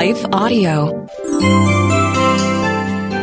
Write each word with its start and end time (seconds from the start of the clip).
Life 0.00 0.24
Audio. 0.32 1.06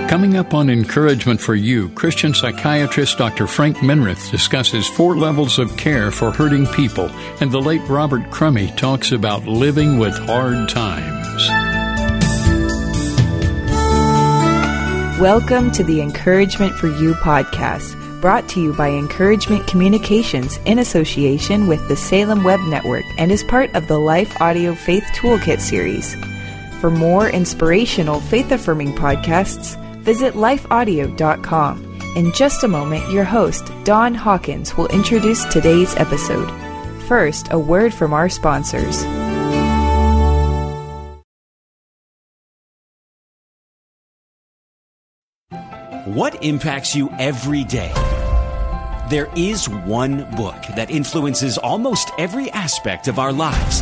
Coming 0.08 0.38
up 0.38 0.54
on 0.54 0.70
Encouragement 0.70 1.42
for 1.42 1.56
You, 1.56 1.90
Christian 1.90 2.36
psychiatrist 2.36 3.18
Dr. 3.18 3.48
Frank 3.48 3.78
Minirth 3.78 4.30
discusses 4.30 4.88
four 4.88 5.18
levels 5.18 5.58
of 5.58 5.76
care 5.76 6.12
for 6.12 6.30
hurting 6.30 6.68
people, 6.68 7.10
and 7.42 7.52
the 7.52 7.60
late 7.60 7.82
Robert 7.90 8.30
Crummie 8.30 8.72
talks 8.78 9.12
about 9.12 9.48
living 9.48 9.98
with 9.98 10.16
hard 10.20 10.70
times. 10.70 11.48
Welcome 15.20 15.72
to 15.72 15.84
the 15.84 16.00
Encouragement 16.00 16.76
for 16.76 16.90
You 16.90 17.16
podcast, 17.16 18.22
brought 18.22 18.48
to 18.50 18.62
you 18.62 18.74
by 18.74 18.90
Encouragement 18.90 19.66
Communications 19.66 20.58
in 20.66 20.78
association 20.78 21.66
with 21.66 21.88
the 21.88 21.96
Salem 21.96 22.44
Web 22.44 22.60
Network 22.68 23.06
and 23.18 23.32
is 23.32 23.44
part 23.44 23.74
of 23.74 23.88
the 23.88 23.98
Life 23.98 24.40
Audio 24.40 24.76
Faith 24.76 25.06
Toolkit 25.16 25.60
series. 25.60 26.16
For 26.80 26.92
more 26.92 27.28
inspirational, 27.28 28.20
faith 28.20 28.52
affirming 28.52 28.94
podcasts, 28.94 29.76
visit 30.02 30.36
lifeaudio.com. 30.36 32.00
In 32.16 32.32
just 32.34 32.64
a 32.64 32.68
moment, 32.68 33.10
your 33.12 33.24
host, 33.24 33.72
Don 33.84 34.14
Hawkins, 34.14 34.78
will 34.78 34.88
introduce 34.88 35.44
today's 35.46 35.96
episode. 35.96 36.50
First, 37.08 37.48
a 37.52 37.58
word 37.58 37.96
from 37.96 38.14
our 38.14 38.30
sponsors. 38.30 39.04
What 46.06 46.44
impacts 46.44 46.96
you 46.96 47.10
every 47.20 47.64
day? 47.64 47.92
There 49.10 49.30
is 49.36 49.68
one 49.68 50.30
book 50.36 50.62
that 50.76 50.92
influences 50.92 51.58
almost 51.58 52.12
every 52.18 52.52
aspect 52.52 53.08
of 53.08 53.20
our 53.20 53.34
lives. 53.34 53.82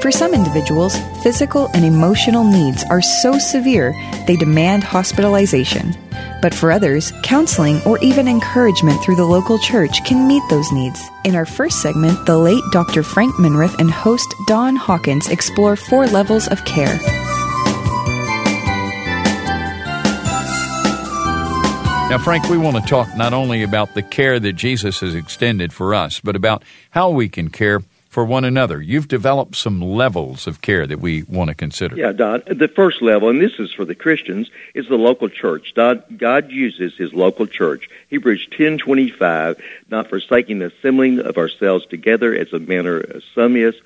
For 0.00 0.10
some 0.10 0.32
individuals, 0.32 0.96
physical 1.22 1.68
and 1.74 1.84
emotional 1.84 2.42
needs 2.42 2.82
are 2.84 3.02
so 3.02 3.38
severe 3.38 3.92
they 4.26 4.34
demand 4.34 4.82
hospitalization. 4.82 5.94
But 6.40 6.54
for 6.54 6.72
others, 6.72 7.12
counseling 7.22 7.82
or 7.84 7.98
even 7.98 8.26
encouragement 8.26 9.04
through 9.04 9.16
the 9.16 9.26
local 9.26 9.58
church 9.58 10.02
can 10.06 10.26
meet 10.26 10.42
those 10.48 10.72
needs. 10.72 11.02
In 11.24 11.34
our 11.34 11.44
first 11.44 11.82
segment, 11.82 12.24
the 12.24 12.38
late 12.38 12.64
Dr. 12.72 13.02
Frank 13.02 13.34
Minirth 13.34 13.78
and 13.78 13.90
host 13.90 14.34
Don 14.46 14.74
Hawkins 14.74 15.28
explore 15.28 15.76
four 15.76 16.06
levels 16.06 16.48
of 16.48 16.64
care. 16.64 16.98
Now, 22.08 22.18
Frank, 22.18 22.48
we 22.48 22.56
want 22.56 22.76
to 22.76 22.82
talk 22.88 23.14
not 23.18 23.34
only 23.34 23.62
about 23.62 23.92
the 23.92 24.02
care 24.02 24.40
that 24.40 24.54
Jesus 24.54 25.00
has 25.00 25.14
extended 25.14 25.74
for 25.74 25.94
us, 25.94 26.20
but 26.20 26.36
about 26.36 26.64
how 26.90 27.10
we 27.10 27.28
can 27.28 27.50
care 27.50 27.82
for 28.10 28.24
one 28.24 28.44
another. 28.44 28.82
You've 28.82 29.08
developed 29.08 29.54
some 29.54 29.80
levels 29.80 30.48
of 30.48 30.60
care 30.60 30.84
that 30.86 31.00
we 31.00 31.22
want 31.22 31.48
to 31.48 31.54
consider. 31.54 31.96
Yeah, 31.96 32.10
Don. 32.12 32.42
The 32.46 32.68
first 32.68 33.00
level, 33.00 33.30
and 33.30 33.40
this 33.40 33.58
is 33.60 33.72
for 33.72 33.84
the 33.84 33.94
Christians, 33.94 34.50
is 34.74 34.88
the 34.88 34.96
local 34.96 35.28
church. 35.28 35.72
God, 35.74 36.02
God 36.18 36.50
uses 36.50 36.96
His 36.96 37.14
local 37.14 37.46
church. 37.46 37.88
Hebrews 38.08 38.48
ten 38.50 38.78
twenty 38.78 39.10
five, 39.10 39.62
not 39.90 40.10
forsaking 40.10 40.58
the 40.58 40.66
assembling 40.66 41.20
of 41.20 41.38
ourselves 41.38 41.86
together 41.86 42.34
as 42.34 42.52
a 42.52 42.58
manner 42.58 42.98
of 42.98 43.22
some 43.34 43.56
is, 43.56 43.76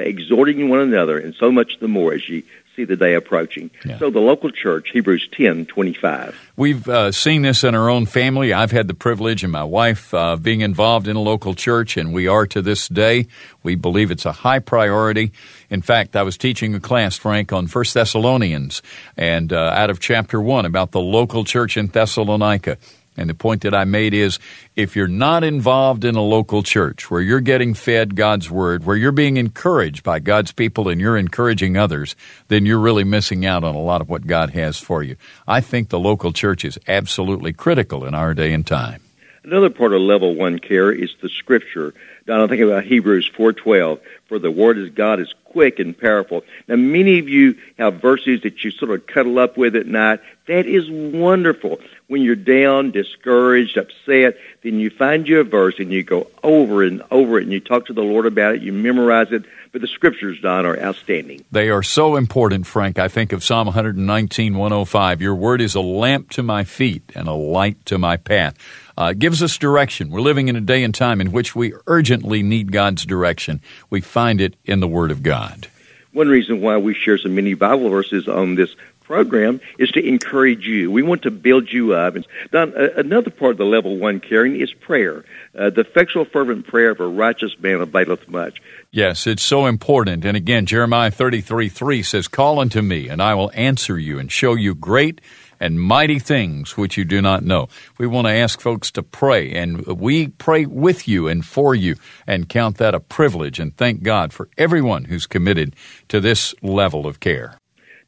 exhorting 0.00 0.68
one 0.68 0.80
another, 0.80 1.18
and 1.18 1.34
so 1.34 1.50
much 1.50 1.78
the 1.80 1.88
more 1.88 2.14
as 2.14 2.28
ye 2.28 2.44
see 2.74 2.84
the 2.84 2.96
day 2.96 3.14
approaching. 3.14 3.70
Yeah. 3.86 3.98
So 3.98 4.10
the 4.10 4.20
local 4.20 4.50
church, 4.50 4.90
Hebrews 4.92 5.28
ten 5.32 5.64
twenty 5.64 5.94
five. 5.94 6.38
We've 6.56 6.86
uh, 6.86 7.10
seen 7.10 7.42
this 7.42 7.64
in 7.64 7.74
our 7.74 7.88
own 7.88 8.04
family. 8.04 8.52
I've 8.52 8.70
had 8.70 8.86
the 8.86 8.94
privilege 8.94 9.42
and 9.42 9.50
my 9.50 9.64
wife 9.64 10.12
uh, 10.12 10.36
being 10.36 10.60
involved 10.60 11.08
in 11.08 11.16
a 11.16 11.20
local 11.20 11.54
church, 11.54 11.96
and 11.96 12.12
we 12.12 12.28
are 12.28 12.46
to 12.48 12.60
this 12.60 12.86
day. 12.88 13.28
We 13.62 13.76
believe 13.76 14.10
it's 14.10 14.26
a 14.26 14.32
high 14.32 14.58
priority. 14.58 15.32
In 15.70 15.80
fact, 15.80 16.16
I 16.16 16.22
was 16.22 16.36
teaching 16.36 16.74
a 16.74 16.80
class, 16.80 17.16
Frank, 17.16 17.52
on 17.52 17.66
First 17.66 17.94
Thessalonians, 17.94 18.82
and 19.16 19.52
uh, 19.52 19.70
out 19.74 19.88
of 19.88 19.98
chapter 19.98 20.40
one 20.40 20.66
about 20.66 20.92
the 20.92 21.00
local 21.00 21.44
church 21.44 21.78
in 21.78 21.86
Thessalonica. 21.86 22.76
And 23.16 23.30
the 23.30 23.34
point 23.34 23.62
that 23.62 23.74
I 23.74 23.84
made 23.84 24.14
is 24.14 24.38
if 24.74 24.94
you're 24.94 25.08
not 25.08 25.44
involved 25.44 26.04
in 26.04 26.14
a 26.16 26.22
local 26.22 26.62
church 26.62 27.10
where 27.10 27.20
you're 27.20 27.40
getting 27.40 27.74
fed 27.74 28.14
God's 28.14 28.50
word, 28.50 28.84
where 28.84 28.96
you're 28.96 29.12
being 29.12 29.36
encouraged 29.36 30.02
by 30.02 30.18
God's 30.18 30.52
people 30.52 30.88
and 30.88 31.00
you're 31.00 31.16
encouraging 31.16 31.76
others, 31.76 32.14
then 32.48 32.66
you're 32.66 32.78
really 32.78 33.04
missing 33.04 33.46
out 33.46 33.64
on 33.64 33.74
a 33.74 33.80
lot 33.80 34.00
of 34.00 34.08
what 34.08 34.26
God 34.26 34.50
has 34.50 34.78
for 34.78 35.02
you. 35.02 35.16
I 35.48 35.60
think 35.60 35.88
the 35.88 35.98
local 35.98 36.32
church 36.32 36.64
is 36.64 36.78
absolutely 36.86 37.52
critical 37.52 38.04
in 38.04 38.14
our 38.14 38.34
day 38.34 38.52
and 38.52 38.66
time. 38.66 39.02
Another 39.44 39.70
part 39.70 39.92
of 39.92 40.00
level 40.00 40.34
one 40.34 40.58
care 40.58 40.90
is 40.90 41.14
the 41.22 41.28
scripture. 41.28 41.94
Now, 42.26 42.42
I'm 42.42 42.48
thinking 42.48 42.68
about 42.68 42.84
Hebrews 42.84 43.30
4:12. 43.36 44.00
For 44.26 44.40
the 44.40 44.50
word 44.50 44.76
of 44.78 44.96
God 44.96 45.20
is 45.20 45.32
quick 45.44 45.78
and 45.78 45.96
powerful. 45.96 46.42
Now, 46.66 46.74
many 46.74 47.20
of 47.20 47.28
you 47.28 47.54
have 47.78 48.02
verses 48.02 48.40
that 48.40 48.64
you 48.64 48.72
sort 48.72 48.90
of 48.90 49.06
cuddle 49.06 49.38
up 49.38 49.56
with 49.56 49.76
at 49.76 49.86
night. 49.86 50.18
That 50.48 50.66
is 50.66 50.90
wonderful. 50.90 51.78
When 52.08 52.22
you're 52.22 52.36
down, 52.36 52.92
discouraged, 52.92 53.76
upset, 53.76 54.38
then 54.62 54.78
you 54.78 54.90
find 54.90 55.26
you 55.26 55.40
a 55.40 55.44
verse 55.44 55.80
and 55.80 55.92
you 55.92 56.04
go 56.04 56.28
over 56.42 56.84
and 56.84 57.02
over 57.10 57.38
it 57.38 57.42
and 57.42 57.52
you 57.52 57.58
talk 57.58 57.86
to 57.86 57.92
the 57.92 58.02
Lord 58.02 58.26
about 58.26 58.54
it. 58.54 58.62
You 58.62 58.72
memorize 58.72 59.32
it. 59.32 59.44
But 59.72 59.80
the 59.80 59.88
scriptures, 59.88 60.40
Don, 60.40 60.64
are 60.64 60.78
outstanding. 60.78 61.44
They 61.50 61.68
are 61.68 61.82
so 61.82 62.16
important, 62.16 62.66
Frank. 62.66 62.98
I 62.98 63.08
think 63.08 63.32
of 63.32 63.42
Psalm 63.42 63.66
119, 63.66 64.56
105. 64.56 65.20
Your 65.20 65.34
word 65.34 65.60
is 65.60 65.74
a 65.74 65.80
lamp 65.80 66.30
to 66.30 66.42
my 66.42 66.64
feet 66.64 67.02
and 67.14 67.28
a 67.28 67.34
light 67.34 67.84
to 67.86 67.98
my 67.98 68.16
path 68.16 68.56
uh, 68.96 69.12
gives 69.12 69.42
us 69.42 69.58
direction. 69.58 70.10
We're 70.10 70.20
living 70.20 70.48
in 70.48 70.56
a 70.56 70.60
day 70.60 70.82
and 70.82 70.94
time 70.94 71.20
in 71.20 71.32
which 71.32 71.54
we 71.54 71.74
urgently 71.86 72.42
need 72.42 72.72
God's 72.72 73.04
direction. 73.04 73.60
We 73.90 74.00
find 74.00 74.40
it 74.40 74.54
in 74.64 74.80
the 74.80 74.88
Word 74.88 75.10
of 75.10 75.22
God. 75.22 75.68
One 76.12 76.28
reason 76.28 76.62
why 76.62 76.78
we 76.78 76.94
share 76.94 77.18
so 77.18 77.28
many 77.28 77.54
Bible 77.54 77.90
verses 77.90 78.26
on 78.26 78.54
this 78.54 78.74
program 79.06 79.60
is 79.78 79.90
to 79.92 80.04
encourage 80.04 80.66
you. 80.66 80.90
We 80.90 81.02
want 81.02 81.22
to 81.22 81.30
build 81.30 81.72
you 81.72 81.94
up. 81.94 82.16
And 82.16 82.26
uh, 82.52 82.66
another 82.96 83.30
part 83.30 83.52
of 83.52 83.58
the 83.58 83.64
level 83.64 83.96
one 83.96 84.20
caring 84.20 84.60
is 84.60 84.72
prayer. 84.72 85.24
Uh, 85.56 85.70
the 85.70 85.82
effectual, 85.82 86.24
fervent 86.24 86.66
prayer 86.66 86.90
of 86.90 87.00
a 87.00 87.06
righteous 87.06 87.56
man 87.58 87.80
availeth 87.80 88.28
much. 88.28 88.60
Yes, 88.90 89.26
it's 89.26 89.42
so 89.42 89.66
important. 89.66 90.24
And 90.24 90.36
again, 90.36 90.66
Jeremiah 90.66 91.10
33 91.10 91.68
3 91.68 92.02
says, 92.02 92.28
Call 92.28 92.58
unto 92.58 92.82
me, 92.82 93.08
and 93.08 93.22
I 93.22 93.34
will 93.34 93.50
answer 93.54 93.98
you 93.98 94.18
and 94.18 94.30
show 94.30 94.54
you 94.54 94.74
great 94.74 95.20
and 95.60 95.80
mighty 95.80 96.18
things 96.18 96.76
which 96.76 96.96
you 96.96 97.04
do 97.04 97.22
not 97.22 97.42
know. 97.42 97.68
We 97.98 98.06
want 98.06 98.26
to 98.26 98.32
ask 98.32 98.60
folks 98.60 98.90
to 98.92 99.02
pray, 99.02 99.52
and 99.52 99.86
we 99.86 100.28
pray 100.28 100.66
with 100.66 101.08
you 101.08 101.28
and 101.28 101.44
for 101.44 101.74
you 101.74 101.96
and 102.26 102.48
count 102.48 102.76
that 102.78 102.94
a 102.94 103.00
privilege 103.00 103.58
and 103.58 103.74
thank 103.74 104.02
God 104.02 104.32
for 104.32 104.48
everyone 104.58 105.04
who's 105.04 105.26
committed 105.26 105.74
to 106.08 106.20
this 106.20 106.54
level 106.62 107.06
of 107.06 107.20
care. 107.20 107.58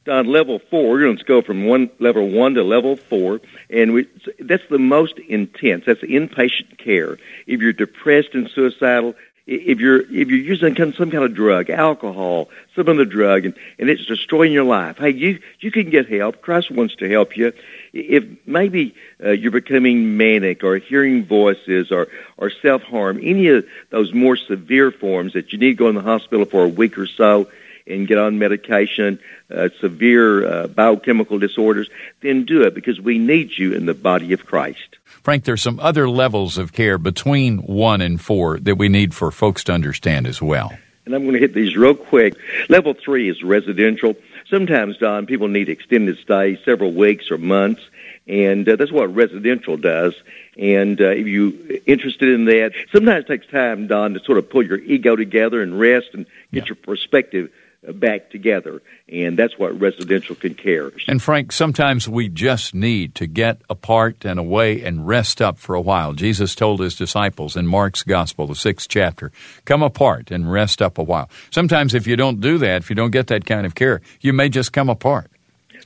On 0.08 0.26
level 0.26 0.58
four. 0.58 0.90
We're 0.90 1.00
going 1.00 1.19
to 1.19 1.25
go 1.25 1.43
from 1.43 1.66
one 1.66 1.90
level 1.99 2.28
one 2.28 2.55
to 2.55 2.62
level 2.62 2.96
four, 2.96 3.40
and 3.70 3.93
we, 3.93 4.08
that's 4.38 4.66
the 4.69 4.78
most 4.78 5.19
intense. 5.19 5.84
That's 5.87 6.00
inpatient 6.00 6.78
care. 6.78 7.19
If 7.46 7.60
you're 7.60 7.72
depressed 7.72 8.34
and 8.34 8.49
suicidal, 8.50 9.14
if 9.49 9.81
you're 9.81 10.00
if 10.00 10.28
you're 10.28 10.38
using 10.38 10.76
some 10.93 11.10
kind 11.10 11.25
of 11.25 11.34
drug, 11.34 11.70
alcohol, 11.70 12.50
some 12.76 12.87
other 12.88 13.06
drug, 13.06 13.46
and, 13.46 13.55
and 13.78 13.88
it's 13.88 14.05
destroying 14.05 14.52
your 14.52 14.64
life, 14.64 14.99
hey, 14.99 15.10
you 15.10 15.40
you 15.60 15.70
can 15.70 15.88
get 15.88 16.06
help. 16.06 16.43
Christ 16.43 16.70
wants 16.70 16.96
to 16.96 17.08
help 17.08 17.34
you. 17.34 17.55
If 17.94 18.25
maybe 18.46 18.94
uh, 19.25 19.31
you're 19.31 19.50
becoming 19.50 20.19
manic 20.19 20.64
or 20.64 20.76
hearing 20.76 21.25
voices 21.25 21.90
or 21.90 22.08
or 22.37 22.50
self 22.50 22.82
harm, 22.82 23.20
any 23.22 23.49
of 23.49 23.66
those 23.88 24.12
more 24.12 24.37
severe 24.37 24.90
forms 24.90 25.32
that 25.32 25.50
you 25.52 25.58
need 25.58 25.69
to 25.69 25.75
go 25.75 25.88
in 25.88 25.94
the 25.94 26.02
hospital 26.02 26.44
for 26.44 26.64
a 26.64 26.69
week 26.69 26.99
or 26.99 27.06
so 27.06 27.49
and 27.88 28.06
get 28.06 28.19
on 28.19 28.38
medication, 28.38 29.19
uh, 29.55 29.69
severe 29.81 30.46
uh, 30.46 30.67
biochemical 30.69 31.38
disorders, 31.38 31.88
then 32.20 32.44
do 32.44 32.62
it 32.62 32.75
because 32.75 33.00
we 33.00 33.19
need 33.19 33.56
you 33.56 33.73
in 33.73 33.87
the 33.87 33.94
body 33.94 34.32
of 34.32 34.44
Christ. 34.46 34.96
Frank, 35.05 35.44
there's 35.44 35.62
some 35.62 35.81
other 35.81 36.08
levels 36.08 36.58
of 36.58 36.73
care 36.73 36.99
between 36.99 37.58
one 37.58 38.00
and 38.00 38.20
four 38.20 38.58
that 38.61 38.76
we 38.76 38.88
need 38.88 39.14
for 39.14 39.31
folks 39.31 39.64
to 39.64 39.73
understand 39.73 40.26
as 40.26 40.40
well. 40.40 40.73
And 41.05 41.14
I'm 41.14 41.23
going 41.23 41.35
to 41.35 41.40
hit 41.40 41.55
these 41.55 41.76
real 41.76 41.94
quick. 41.94 42.35
Level 42.69 42.94
three 42.94 43.31
is 43.31 43.43
residential. 43.43 44.14
Sometimes, 44.50 44.99
Don, 44.99 45.26
people 45.26 45.49
need 45.49 45.69
extended 45.69 46.19
stay, 46.19 46.58
several 46.64 46.93
weeks 46.93 47.31
or 47.31 47.38
months, 47.38 47.82
and 48.26 48.69
uh, 48.69 48.76
that's 48.76 48.93
what 48.93 49.14
residential 49.14 49.76
does. 49.76 50.14
And 50.58 51.00
uh, 51.00 51.11
if 51.11 51.26
you're 51.26 51.52
interested 51.87 52.29
in 52.29 52.44
that, 52.46 52.73
sometimes 52.93 53.25
it 53.25 53.29
takes 53.29 53.46
time, 53.46 53.87
Don, 53.87 54.14
to 54.14 54.20
sort 54.20 54.38
of 54.38 54.50
pull 54.50 54.64
your 54.64 54.79
ego 54.79 55.17
together 55.17 55.62
and 55.62 55.79
rest 55.79 56.08
and 56.12 56.26
get 56.52 56.64
yeah. 56.64 56.69
your 56.69 56.76
perspective 56.76 57.50
back 57.82 58.30
together. 58.30 58.82
And 59.08 59.38
that's 59.38 59.58
what 59.58 59.78
residential 59.80 60.34
can 60.34 60.54
care. 60.54 60.90
And 61.06 61.22
Frank, 61.22 61.52
sometimes 61.52 62.08
we 62.08 62.28
just 62.28 62.75
need 62.75 63.14
to 63.16 63.26
get 63.26 63.62
apart 63.70 64.25
and 64.25 64.38
away 64.38 64.82
and 64.82 65.06
rest 65.06 65.40
up 65.40 65.58
for 65.58 65.75
a 65.75 65.80
while. 65.80 66.12
Jesus 66.12 66.54
told 66.54 66.80
his 66.80 66.96
disciples 66.96 67.56
in 67.56 67.66
Mark's 67.66 68.02
Gospel, 68.02 68.46
the 68.46 68.54
sixth 68.54 68.88
chapter, 68.88 69.30
come 69.64 69.82
apart 69.82 70.30
and 70.30 70.50
rest 70.50 70.82
up 70.82 70.98
a 70.98 71.02
while. 71.02 71.30
Sometimes 71.50 71.94
if 71.94 72.06
you 72.06 72.16
don't 72.16 72.40
do 72.40 72.58
that, 72.58 72.78
if 72.78 72.90
you 72.90 72.96
don't 72.96 73.10
get 73.10 73.28
that 73.28 73.46
kind 73.46 73.64
of 73.64 73.75
care, 73.75 74.00
you 74.20 74.32
may 74.32 74.48
just 74.48 74.72
come 74.72 74.88
apart. 74.88 75.31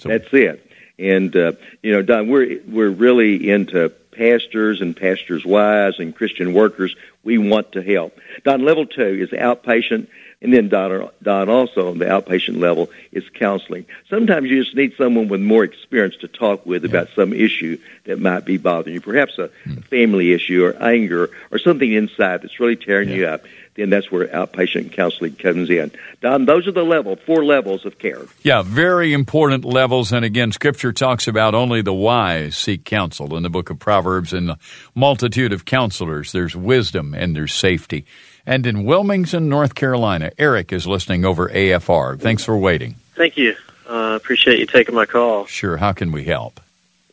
So, 0.01 0.09
that's 0.09 0.33
it. 0.33 0.67
And, 0.99 1.35
uh, 1.37 1.53
you 1.83 1.93
know, 1.93 2.03
Don, 2.03 2.29
we're, 2.29 2.61
we're 2.67 2.91
really 2.91 3.51
into 3.51 3.91
pastors 4.13 4.81
and 4.81 4.97
pastors' 4.97 5.45
wives 5.45 5.99
and 5.99 6.15
Christian 6.15 6.53
workers. 6.53 6.95
We 7.25 7.39
want 7.39 7.73
to 7.73 7.83
help. 7.83 8.19
Don, 8.45 8.65
level 8.65 8.87
two 8.87 9.03
is 9.03 9.31
outpatient 9.31 10.09
and 10.43 10.53
then 10.53 10.69
Don, 10.69 11.09
Don 11.23 11.49
also 11.49 11.91
on 11.91 11.99
the 11.99 12.05
outpatient 12.05 12.59
level 12.59 12.91
is 13.13 13.25
counseling. 13.31 13.87
Sometimes 14.11 14.51
you 14.51 14.63
just 14.63 14.75
need 14.75 14.95
someone 14.99 15.29
with 15.29 15.41
more 15.41 15.63
experience 15.63 16.17
to 16.17 16.29
talk 16.29 16.67
with 16.67 16.83
yeah. 16.83 16.91
about 16.91 17.09
some 17.15 17.33
issue 17.33 17.79
that 18.05 18.19
might 18.19 18.45
be 18.45 18.59
bothering 18.59 18.95
you, 18.95 19.01
perhaps 19.01 19.39
a 19.39 19.51
hmm. 19.65 19.77
family 19.83 20.33
issue 20.33 20.65
or 20.65 20.75
anger 20.83 21.31
or 21.53 21.59
something 21.59 21.91
inside 21.93 22.43
that's 22.43 22.59
really 22.59 22.77
tearing 22.77 23.09
yeah. 23.09 23.15
you 23.15 23.27
up. 23.29 23.45
Then 23.75 23.89
that's 23.89 24.11
where 24.11 24.27
outpatient 24.27 24.93
counseling 24.93 25.35
comes 25.37 25.71
in. 25.71 25.93
Don, 26.21 26.45
those 26.45 26.67
are 26.67 26.73
the 26.73 26.85
level, 26.85 27.17
four 27.17 27.43
levels 27.43 27.87
of 27.87 27.99
care. 27.99 28.21
Yeah, 28.43 28.61
very 28.61 29.15
important 29.15 29.65
levels. 29.65 30.13
And 30.13 30.27
again, 30.27 30.53
Scripture 30.53 30.93
talks 30.93 31.27
about 31.27 31.55
only 31.55 31.81
the 31.81 31.95
wise 31.95 32.55
seek 32.55 32.85
counsel 32.85 33.35
in 33.35 33.43
the 33.43 33.49
book 33.49 33.71
of 33.71 33.79
Proverbs. 33.79 34.35
And 34.35 34.47
the 34.51 34.59
multitude 34.95 35.55
of 35.55 35.65
counselors, 35.65 36.33
there's 36.33 36.55
wisdom 36.55 37.15
and 37.15 37.35
there's 37.35 37.55
safety 37.55 38.05
and 38.47 38.67
in 38.67 38.85
Wilmington, 38.85 39.49
North 39.49 39.75
Carolina. 39.75 40.33
Eric 40.39 40.73
is 40.73 40.87
listening 40.87 41.25
over 41.25 41.49
AFR. 41.49 42.21
Thanks 42.21 42.45
for 42.45 42.57
waiting. 42.57 42.97
Thank 43.15 43.37
you. 43.37 43.57
I 43.89 44.13
uh, 44.13 44.17
appreciate 44.17 44.59
you 44.59 44.67
taking 44.67 44.95
my 44.95 45.07
call. 45.07 45.47
Sure. 45.47 45.77
How 45.77 45.93
can 45.93 46.13
we 46.13 46.25
help? 46.25 46.61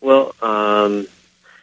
Well, 0.01 0.33
um, 0.41 1.07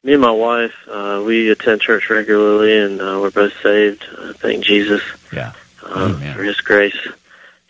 me 0.03 0.13
and 0.13 0.21
my 0.21 0.31
wife, 0.31 0.75
uh, 0.89 1.23
we 1.25 1.51
attend 1.51 1.81
church 1.81 2.11
regularly, 2.11 2.79
and 2.79 3.01
uh, 3.01 3.19
we're 3.21 3.31
both 3.31 3.55
saved. 3.63 4.05
Uh, 4.17 4.33
thank 4.35 4.65
Jesus. 4.65 5.03
Yeah. 5.33 5.53
Um, 5.83 6.21
for 6.21 6.43
His 6.43 6.61
grace. 6.61 6.99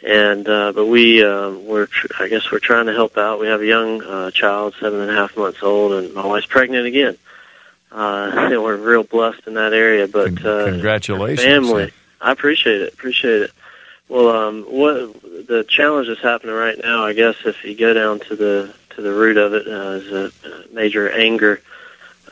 And 0.03 0.49
uh, 0.49 0.73
but 0.73 0.87
we 0.87 1.25
uh, 1.25 1.51
we're 1.51 1.87
tr- 1.87 2.07
I 2.21 2.29
guess 2.29 2.51
we're 2.51 2.61
trying 2.61 2.87
to 2.87 2.93
help 2.93 3.17
out. 3.19 3.41
We 3.41 3.49
have 3.49 3.61
a 3.61 3.67
young 3.67 4.03
uh, 4.03 4.31
child, 4.31 4.75
seven 4.79 5.01
and 5.01 5.11
a 5.11 5.15
half 5.15 5.37
months 5.37 5.63
old, 5.63 5.93
and 5.93 6.15
my 6.15 6.25
wife's 6.25 6.47
pregnant 6.47 6.87
again 6.87 7.19
uh, 7.93 8.49
we're 8.51 8.77
real 8.77 9.05
blessed 9.05 9.47
in 9.47 9.55
that 9.55 9.73
area. 9.73 10.09
But 10.09 10.45
uh, 10.45 10.71
congratulations, 10.71 11.45
family. 11.45 11.93
I 12.21 12.33
appreciate 12.33 12.83
it. 12.83 12.93
Appreciate 12.93 13.43
it. 13.43 13.51
Well, 14.09 14.29
um, 14.29 14.63
what 14.63 15.21
the 15.49 15.65
challenge 15.69 16.09
that's 16.09 16.21
happening 16.21 16.55
right 16.55 16.79
now, 16.79 17.05
I 17.05 17.13
guess, 17.13 17.37
if 17.45 17.65
you 17.65 17.77
go 17.77 17.93
down 17.93 18.21
to 18.21 18.37
the 18.37 18.75
to 18.91 19.03
the 19.03 19.13
root 19.13 19.37
of 19.37 19.55
it, 19.55 19.67
uh, 19.67 20.01
is 20.01 20.33
a 20.45 20.73
major 20.73 21.11
anger 21.11 21.61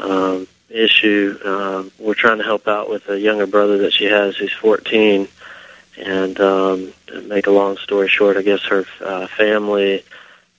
um, 0.01 0.47
issue. 0.71 1.39
Uh, 1.45 1.85
we're 1.99 2.15
trying 2.15 2.39
to 2.39 2.45
help 2.45 2.69
out 2.69 2.91
with 2.91 3.09
a 3.09 3.19
younger 3.19 3.47
brother 3.47 3.79
that 3.79 3.93
she 3.93 4.05
has 4.07 4.37
who's 4.37 4.53
14. 4.53 5.29
And 5.97 6.41
um, 6.41 6.93
to 7.07 7.23
make 7.23 7.47
a 7.47 7.53
long 7.53 7.77
story 7.77 8.09
short, 8.09 8.37
I 8.37 8.43
guess 8.43 8.63
her 8.65 8.85
uh, 9.01 9.29
family 9.29 10.05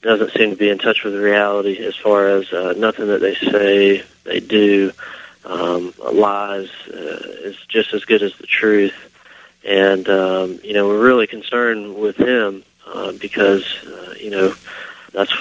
doesn't 0.05 0.33
seem 0.33 0.51
to 0.51 0.55
be 0.55 0.69
in 0.69 0.77
touch 0.77 1.03
with 1.03 1.15
reality 1.15 1.83
as 1.83 1.95
far 1.95 2.27
as 2.27 2.51
uh, 2.53 2.73
nothing 2.77 3.07
that 3.07 3.21
they 3.21 3.35
say 3.35 4.03
they 4.23 4.39
do 4.39 4.91
um, 5.43 5.93
lies 6.11 6.69
uh, 6.87 7.19
is 7.43 7.57
just 7.67 7.93
as 7.93 8.05
good 8.05 8.21
as 8.21 8.35
the 8.37 8.47
truth. 8.47 8.93
And 9.63 10.07
um, 10.07 10.59
you 10.63 10.73
know, 10.73 10.87
we're 10.87 11.03
really 11.03 11.27
concerned 11.27 11.95
with 11.95 12.17
him 12.17 12.63
uh, 12.87 13.13
because 13.13 13.65
uh, 13.85 14.13
you 14.19 14.29
know 14.29 14.53
that's 15.11 15.33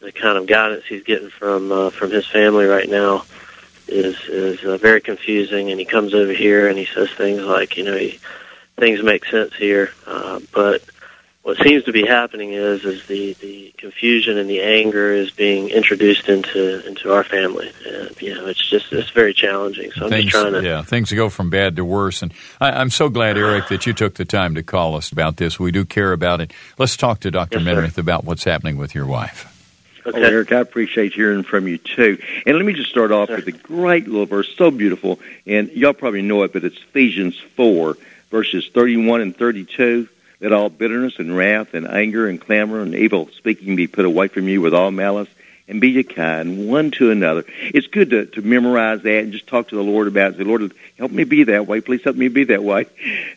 the 0.00 0.12
kind 0.12 0.36
of 0.36 0.46
guidance 0.46 0.84
he's 0.86 1.04
getting 1.04 1.30
from 1.30 1.70
uh, 1.70 1.90
from 1.90 2.10
his 2.10 2.26
family 2.26 2.66
right 2.66 2.88
now 2.88 3.24
is 3.86 4.16
is 4.28 4.64
uh, 4.64 4.76
very 4.76 5.00
confusing. 5.00 5.70
And 5.70 5.78
he 5.78 5.86
comes 5.86 6.14
over 6.14 6.32
here 6.32 6.68
and 6.68 6.76
he 6.76 6.86
says 6.86 7.10
things 7.10 7.42
like, 7.42 7.76
you 7.76 7.84
know, 7.84 7.96
he, 7.96 8.18
things 8.76 9.02
make 9.02 9.24
sense 9.26 9.54
here, 9.54 9.92
uh, 10.06 10.40
but 10.52 10.82
what 11.42 11.56
seems 11.58 11.84
to 11.84 11.92
be 11.92 12.04
happening 12.04 12.52
is 12.52 12.84
is 12.84 13.06
the, 13.06 13.32
the 13.34 13.72
confusion 13.78 14.36
and 14.36 14.48
the 14.48 14.60
anger 14.60 15.12
is 15.12 15.30
being 15.30 15.70
introduced 15.70 16.28
into 16.28 16.86
into 16.86 17.12
our 17.12 17.24
family, 17.24 17.72
and 17.86 18.20
you 18.20 18.34
know 18.34 18.46
it's 18.46 18.68
just 18.68 18.92
it's 18.92 19.10
very 19.10 19.32
challenging. 19.32 19.90
So 19.92 20.04
I'm 20.04 20.10
things, 20.10 20.30
just 20.30 20.42
trying 20.42 20.52
to 20.52 20.62
yeah 20.62 20.82
things 20.82 21.10
go 21.12 21.30
from 21.30 21.48
bad 21.48 21.76
to 21.76 21.84
worse, 21.84 22.22
and 22.22 22.32
I, 22.60 22.80
am 22.80 22.90
so 22.90 23.08
glad 23.08 23.38
Eric 23.38 23.68
that 23.68 23.86
you 23.86 23.94
took 23.94 24.14
the 24.14 24.26
time 24.26 24.54
to 24.56 24.62
call 24.62 24.96
us 24.96 25.12
about 25.12 25.38
this. 25.38 25.58
We 25.58 25.70
do 25.70 25.84
care 25.84 26.12
about 26.12 26.40
it. 26.40 26.52
Let's 26.78 26.96
talk 26.96 27.20
to 27.20 27.30
Dr. 27.30 27.58
Yes, 27.60 27.96
about 27.96 28.24
what's 28.24 28.44
happening 28.44 28.76
with 28.76 28.94
your 28.94 29.06
wife. 29.06 29.46
Okay. 30.06 30.18
Well, 30.18 30.30
Eric, 30.30 30.52
I 30.52 30.60
appreciate 30.60 31.12
hearing 31.14 31.42
from 31.42 31.68
you 31.68 31.78
too. 31.78 32.18
And 32.46 32.56
let 32.56 32.64
me 32.64 32.72
just 32.72 32.90
start 32.90 33.12
off 33.12 33.28
with 33.28 33.46
a 33.48 33.52
great 33.52 34.08
little 34.08 34.26
verse, 34.26 34.54
so 34.56 34.70
beautiful, 34.70 35.20
and 35.46 35.70
y'all 35.72 35.94
probably 35.94 36.22
know 36.22 36.42
it, 36.42 36.52
but 36.52 36.64
it's 36.64 36.76
Ephesians 36.76 37.38
four 37.56 37.96
verses 38.30 38.68
thirty-one 38.74 39.22
and 39.22 39.34
thirty-two. 39.34 40.06
Let 40.40 40.52
all 40.52 40.70
bitterness 40.70 41.18
and 41.18 41.36
wrath 41.36 41.74
and 41.74 41.86
anger 41.86 42.26
and 42.26 42.40
clamor 42.40 42.80
and 42.80 42.94
evil 42.94 43.28
speaking 43.36 43.76
be 43.76 43.86
put 43.86 44.06
away 44.06 44.28
from 44.28 44.48
you 44.48 44.60
with 44.62 44.72
all 44.72 44.90
malice, 44.90 45.28
and 45.68 45.80
be 45.80 45.90
ye 45.90 46.02
kind 46.02 46.66
one 46.66 46.90
to 46.92 47.10
another. 47.10 47.44
It's 47.60 47.86
good 47.86 48.10
to, 48.10 48.26
to 48.26 48.42
memorize 48.42 49.02
that 49.02 49.22
and 49.22 49.32
just 49.32 49.46
talk 49.46 49.68
to 49.68 49.76
the 49.76 49.84
Lord 49.84 50.08
about 50.08 50.32
it. 50.32 50.38
Say, 50.38 50.44
Lord, 50.44 50.72
help 50.98 51.12
me 51.12 51.24
be 51.24 51.44
that 51.44 51.66
way. 51.66 51.80
Please 51.80 52.02
help 52.02 52.16
me 52.16 52.28
be 52.28 52.44
that 52.44 52.64
way. 52.64 52.86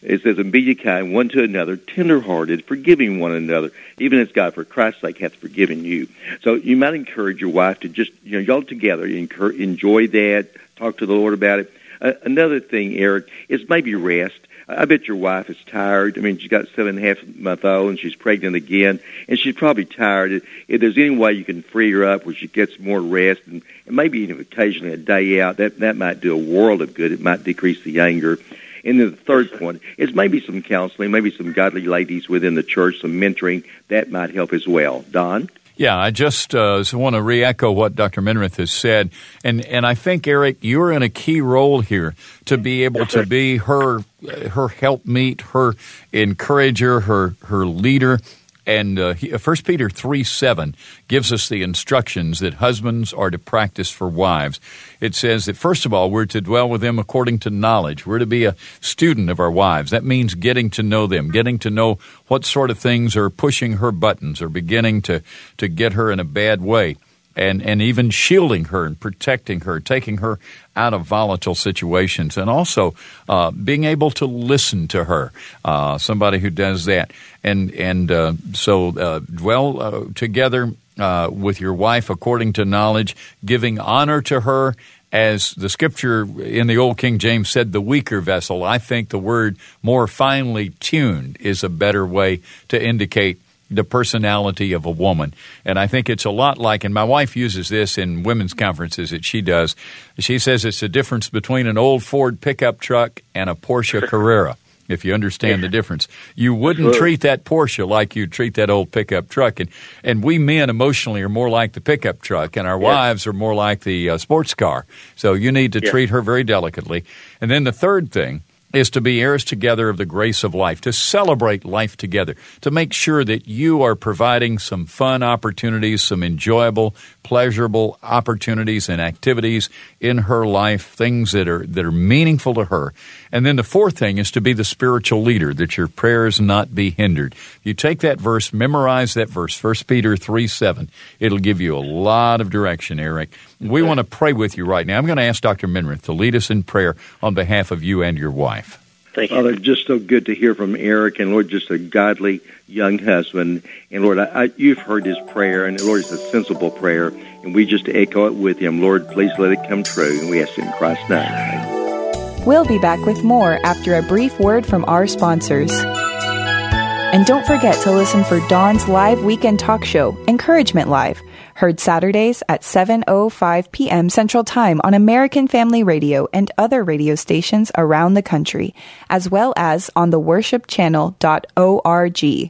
It 0.01 0.24
says, 0.24 0.39
and 0.39 0.51
be 0.51 0.62
ye 0.62 0.75
kind 0.75 1.13
one 1.13 1.29
to 1.29 1.43
another, 1.43 1.77
tenderhearted, 1.77 2.65
forgiving 2.65 3.19
one 3.19 3.33
another, 3.33 3.72
even 4.00 4.19
as 4.19 4.31
God, 4.31 4.55
for 4.55 4.63
Christ's 4.63 5.01
sake, 5.01 5.19
hath 5.19 5.36
forgiven 5.36 5.83
you. 5.83 6.07
So 6.41 6.55
you 6.55 6.75
might 6.75 6.95
encourage 6.95 7.39
your 7.39 7.51
wife 7.51 7.81
to 7.81 7.89
just, 7.89 8.12
you 8.24 8.31
know, 8.31 8.39
y'all 8.39 8.63
together, 8.63 9.05
enjoy 9.05 10.07
that, 10.07 10.48
talk 10.77 11.00
to 11.00 11.05
the 11.05 11.13
Lord 11.13 11.33
about 11.36 11.60
it. 11.60 11.72
Uh, 12.01 12.13
another 12.24 12.60
thing, 12.60 12.98
Eric, 12.98 13.27
is 13.48 13.69
maybe 13.69 13.93
rest. 13.93 14.39
I 14.67 14.86
bet 14.86 15.08
your 15.08 15.17
wife 15.17 15.50
is 15.50 15.58
tired. 15.65 16.17
I 16.17 16.22
mean, 16.22 16.38
she's 16.38 16.50
got 16.50 16.67
seven 16.70 16.98
and 16.98 17.00
a 17.00 17.08
half 17.08 17.25
month 17.36 17.65
old, 17.65 17.89
and 17.89 18.00
she's 18.00 18.15
pregnant 18.15 18.55
again, 18.55 19.00
and 19.27 19.38
she's 19.38 19.55
probably 19.55 19.86
tired. 19.86 20.43
If 20.67 20.82
there's 20.82 20.98
any 20.98 21.10
way 21.12 21.34
you 21.34 21.43
can 21.43 21.63
free 21.63 21.91
her 21.91 22.05
up 22.05 22.25
where 22.25 22.36
she 22.36 22.48
gets 22.48 22.79
more 22.79 23.01
rest, 23.01 23.41
and, 23.46 23.62
and 23.86 23.96
maybe 23.96 24.20
even 24.20 24.39
occasionally 24.39 24.93
a 24.93 24.98
day 24.98 25.41
out, 25.41 25.58
that 25.58 25.79
that 25.79 25.98
might 25.98 26.22
do 26.22 26.34
a 26.34 26.38
world 26.38 26.82
of 26.82 26.93
good. 26.93 27.12
It 27.12 27.22
might 27.22 27.43
decrease 27.43 27.84
the 27.84 28.00
anger. 28.00 28.39
And 28.86 29.00
then 29.00 29.12
the 29.12 29.17
third 29.17 29.51
point 29.53 29.82
is 29.98 30.13
maybe 30.13 30.41
some 30.41 30.62
counseling, 30.62 31.12
maybe 31.12 31.32
some 31.32 31.53
godly 31.53 31.86
ladies 31.88 32.27
within 32.27 32.55
the 32.55 32.63
church, 32.63 33.00
some 33.00 33.13
mentoring 33.13 33.63
that 33.88 34.12
might 34.12 34.34
help 34.34 34.53
as 34.53 34.67
well. 34.67 35.05
Don. 35.10 35.50
Yeah, 35.75 35.98
I 35.98 36.12
just 36.12 36.53
uh, 36.53 36.84
want 36.94 37.15
to 37.15 37.22
re-echo 37.22 37.72
what 37.72 37.96
Dr. 37.96 38.22
Minirth 38.22 38.58
has 38.58 38.72
said, 38.72 39.10
and 39.44 39.65
and 39.65 39.88
I 39.88 39.96
think 39.96 40.27
Eric, 40.27 40.58
you're 40.62 40.92
in 40.92 41.01
a 41.01 41.10
key 41.10 41.42
role 41.42 41.82
here 41.82 42.13
to 42.46 42.58
be 42.58 42.84
able 42.84 43.08
to 43.08 43.25
be 43.25 43.58
her 43.58 44.00
her 44.22 44.68
helpmeet, 44.68 45.42
her 45.42 45.74
encourager, 46.12 47.01
her 47.01 47.36
her 47.46 47.65
leader. 47.65 48.20
And 48.65 48.98
uh, 48.98 49.15
1 49.15 49.34
uh, 49.34 49.55
Peter 49.63 49.89
3 49.89 50.24
7 50.24 50.75
gives 51.08 51.34
us 51.34 51.50
the 51.50 51.63
instructions 51.63 52.39
that 52.39 52.55
husbands 52.55 53.13
are 53.13 53.29
to 53.29 53.38
practice 53.38 53.91
for 53.91 54.08
wives. 54.08 54.60
It 55.01 55.15
says 55.15 55.46
that, 55.46 55.58
first 55.58 55.86
of 55.86 55.93
all, 55.93 56.10
we're 56.10 56.25
to 56.27 56.41
dwell 56.41 56.70
with 56.70 56.82
them 56.82 56.98
according 56.98 57.39
to 57.39 57.50
knowledge. 57.50 58.05
We're 58.05 58.20
to 58.20 58.25
be 58.25 58.46
a 58.46 58.55
student 58.79 59.29
of 59.29 59.39
our 59.39 59.51
wives. 59.51 59.91
That 59.91 60.05
means 60.05 60.36
getting 60.36 60.70
to 60.72 60.84
know 60.84 61.08
them, 61.08 61.32
getting 61.32 61.60
to 61.60 61.70
know 61.70 62.00
what 62.27 62.46
sort 62.46 62.72
of 62.72 62.79
things 62.79 63.15
are 63.17 63.29
pushing 63.29 63.74
her 63.74 63.91
buttons 63.91 64.41
or 64.41 64.50
beginning 64.50 65.01
to, 65.03 65.22
to 65.58 65.67
get 65.67 65.93
her 65.93 66.12
in 66.12 66.20
a 66.20 66.25
bad 66.25 66.62
way 66.62 66.98
and, 67.35 67.61
and 67.61 67.81
even 67.81 68.09
shielding 68.09 68.65
her 68.65 68.85
and 68.85 68.99
protecting 68.99 69.61
her, 69.61 69.79
taking 69.79 70.17
her 70.17 70.39
out 70.75 70.93
of 70.93 71.05
volatile 71.05 71.55
situations, 71.55 72.37
and 72.37 72.49
also 72.49 72.93
uh, 73.29 73.51
being 73.51 73.83
able 73.83 74.11
to 74.11 74.25
listen 74.25 74.87
to 74.89 75.03
her. 75.05 75.31
Uh, 75.63 75.97
somebody 75.97 76.39
who 76.39 76.49
does 76.49 76.85
that, 76.85 77.11
and 77.43 77.71
and 77.73 78.11
uh, 78.11 78.33
so 78.53 78.89
uh, 78.89 79.19
dwell 79.19 79.81
uh, 79.81 80.05
together 80.15 80.71
uh, 80.99 81.29
with 81.31 81.59
your 81.59 81.73
wife 81.73 82.09
according 82.09 82.53
to 82.53 82.65
knowledge, 82.65 83.15
giving 83.43 83.79
honor 83.79 84.21
to 84.21 84.41
her. 84.41 84.75
As 85.11 85.51
the 85.51 85.69
scripture 85.69 86.23
in 86.41 86.65
the 86.65 86.79
Old 86.79 86.97
King 86.97 87.19
James 87.19 87.47
said, 87.47 87.71
the 87.71 87.79
weaker 87.79 88.19
vessel, 88.19 88.63
I 88.63 88.79
think 88.79 89.09
the 89.09 89.19
word 89.19 89.57
more 89.83 90.07
finely 90.07 90.69
tuned 90.79 91.37
is 91.39 91.63
a 91.63 91.69
better 91.69 92.03
way 92.03 92.41
to 92.69 92.83
indicate 92.83 93.39
the 93.75 93.84
personality 93.84 94.74
of 94.74 94.86
a 94.86 94.92
woman. 94.92 95.34
And 95.65 95.77
I 95.77 95.88
think 95.88 96.10
it's 96.10 96.25
a 96.25 96.32
lot 96.32 96.58
like, 96.58 96.84
and 96.84 96.94
my 96.94 97.03
wife 97.03 97.36
uses 97.36 97.70
this 97.70 97.98
in 97.98 98.24
women's 98.24 98.53
conferences 98.53 99.12
that 99.12 99.25
she 99.25 99.42
does. 99.42 99.75
She 100.20 100.39
says 100.39 100.65
it's 100.65 100.80
the 100.80 100.89
difference 100.89 101.30
between 101.30 101.68
an 101.68 101.77
old 101.77 102.03
Ford 102.03 102.42
pickup 102.42 102.80
truck 102.80 103.22
and 103.34 103.50
a 103.50 103.56
Porsche 103.56 104.01
Carrera. 104.08 104.58
If 104.89 105.06
you 105.06 105.13
understand 105.13 105.63
the 105.63 105.70
difference, 105.70 106.10
you 106.36 106.53
wouldn't 106.53 106.96
treat 106.96 107.22
that 107.22 107.46
Porsche 107.46 107.88
like 107.88 108.18
you'd 108.18 108.34
treat 108.34 108.56
that 108.56 108.70
old 108.70 108.92
pickup 108.92 109.30
truck, 109.30 109.62
and 109.62 109.70
and 110.03 110.22
we 110.22 110.38
men 110.38 110.70
emotionally 110.70 111.22
are 111.22 111.30
more 111.30 111.50
like 111.50 111.72
the 111.72 111.80
pickup 111.80 112.22
truck, 112.22 112.58
and 112.58 112.68
our 112.68 112.80
yeah. 112.80 112.88
wives 112.88 113.25
are 113.25 113.32
more 113.32 113.56
like 113.56 113.82
the 113.82 114.10
uh, 114.10 114.18
sports 114.18 114.53
car. 114.53 114.86
So 115.15 115.34
you 115.34 115.53
need 115.53 115.72
to 115.74 115.82
yeah. 115.82 115.89
treat 115.89 116.10
her 116.10 116.22
very 116.22 116.44
delicately. 116.44 117.06
And 117.39 117.50
then 117.50 117.63
the 117.63 117.72
third 117.72 118.12
thing 118.12 118.44
is 118.74 118.89
to 118.89 119.01
be 119.01 119.22
heirs 119.22 119.44
together 119.44 119.88
of 119.88 119.98
the 119.98 120.06
grace 120.06 120.44
of 120.44 120.56
life, 120.56 120.82
to 120.82 120.92
celebrate 120.92 121.63
life 121.63 121.96
together, 121.96 122.36
to 122.62 122.72
make 122.72 122.92
sure 122.92 123.24
that 123.24 123.48
you 123.48 123.84
are 123.84 123.96
providing 123.96 124.58
some 124.58 124.86
fun 124.86 125.22
opportunities, 125.22 126.01
some 126.01 126.24
enjoyable, 126.24 126.96
pleasurable 127.24 127.98
opportunities 128.03 128.89
and 128.89 129.01
activities 129.01 129.70
in 130.00 130.20
her 130.20 130.46
life, 130.46 130.88
things 130.88 131.32
that 131.32 131.48
are 131.48 131.65
that 131.65 131.86
are 131.86 131.92
meaningful 131.92 132.53
to 132.53 132.65
her. 132.65 132.94
And 133.32 133.46
then 133.46 133.56
the 133.56 133.63
fourth 133.63 133.98
thing 133.98 134.18
is 134.18 134.30
to 134.32 134.42
be 134.42 134.53
the 134.53 134.63
spiritual 134.63 135.24
leader, 135.24 135.53
that 135.53 135.77
your 135.77 135.88
prayers 135.88 136.39
not 136.39 136.75
be 136.75 136.92
hindered. 136.92 137.36
You 137.63 137.74
take 137.74 138.00
that 138.01 138.20
verse, 138.20 138.53
memorize 138.53 139.13
that 139.15 139.30
verse, 139.30 139.62
1 139.62 139.75
Peter 139.88 140.15
3 140.15 140.48
7. 140.48 140.89
It'll 141.20 141.39
give 141.39 141.62
you 141.62 141.75
a 141.75 141.80
lot 141.80 142.42
of 142.42 142.50
direction, 142.50 143.00
Eric. 143.00 143.30
We 143.60 143.82
want 143.82 144.00
to 144.00 144.03
pray 144.03 144.34
with 144.34 144.58
you 144.58 144.65
right 144.65 144.86
now. 144.86 144.98
I'm 144.98 145.06
going 145.06 145.18
to 145.18 145.24
ask 145.24 145.42
Dr. 145.42 145.68
Minirth 145.68 146.03
to 146.03 146.13
lead 146.13 146.36
us 146.36 146.50
in 146.50 146.63
prayer 146.63 146.96
on 147.22 147.34
behalf 147.34 147.72
of 147.72 147.82
you 147.82 148.03
and 148.03 148.18
your 148.18 148.32
wife. 148.32 148.82
Thank 149.13 149.29
you. 149.29 149.38
Father, 149.38 149.55
just 149.55 149.86
so 149.86 150.00
good 150.00 150.25
to 150.25 150.36
hear 150.36 150.55
from 150.55 150.75
Eric, 150.75 151.20
and 151.20 151.32
Lord, 151.32 151.48
just 151.48 151.70
a 151.70 151.77
godly 151.77 152.41
young 152.67 152.98
husband. 152.98 153.63
And 153.91 154.03
Lord, 154.03 154.17
I, 154.17 154.25
I, 154.25 154.51
you've 154.58 154.79
heard 154.79 155.05
his 155.05 155.17
prayer, 155.27 155.65
and 155.65 155.79
Lord, 155.82 156.01
it's 156.01 156.12
a 156.12 156.17
sensible 156.17 156.72
prayer, 156.72 157.10
and 157.43 157.53
we 157.53 157.65
just 157.65 157.88
echo 157.88 158.25
it 158.25 158.34
with 158.34 158.58
him. 158.58 158.82
Lord, 158.82 159.08
please 159.10 159.32
let 159.38 159.51
it 159.51 159.67
come 159.70 159.84
true, 159.84 160.20
and 160.20 160.29
we 160.29 160.41
ask 160.41 160.58
it 160.58 160.65
in 160.65 160.72
Christ's 160.74 161.08
name. 161.10 162.46
We'll 162.46 162.65
be 162.65 162.79
back 162.79 163.05
with 163.05 163.24
more 163.24 163.60
after 163.63 163.96
a 163.96 164.01
brief 164.01 164.39
word 164.39 164.65
from 164.65 164.84
our 164.86 165.08
sponsors. 165.08 165.72
And 165.84 167.25
don't 167.27 167.46
forget 167.46 167.79
to 167.84 167.91
listen 167.91 168.24
for 168.24 168.39
Don's 168.50 168.88
live 168.88 169.24
weekend 169.24 169.60
talk 169.60 169.86
show, 169.86 170.17
Encouragement 170.27 170.89
Live 170.89 171.22
Heard 171.55 171.79
Saturdays 171.79 172.43
at 172.50 172.62
7:05 172.62 173.72
p.m. 173.72 174.10
Central 174.10 174.43
Time 174.43 174.81
on 174.83 174.93
American 174.93 175.48
Family 175.48 175.83
Radio 175.83 176.27
and 176.33 176.51
other 176.57 176.83
radio 176.83 177.15
stations 177.15 177.72
around 177.77 178.13
the 178.13 178.22
country, 178.22 178.75
as 179.10 179.29
well 179.29 179.53
as 179.55 179.89
on 179.95 180.10
the 180.10 180.19
worshipchannel.org. 180.19 182.50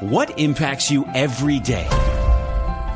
What 0.00 0.38
impacts 0.38 0.90
you 0.90 1.04
every 1.14 1.60
day? 1.60 2.09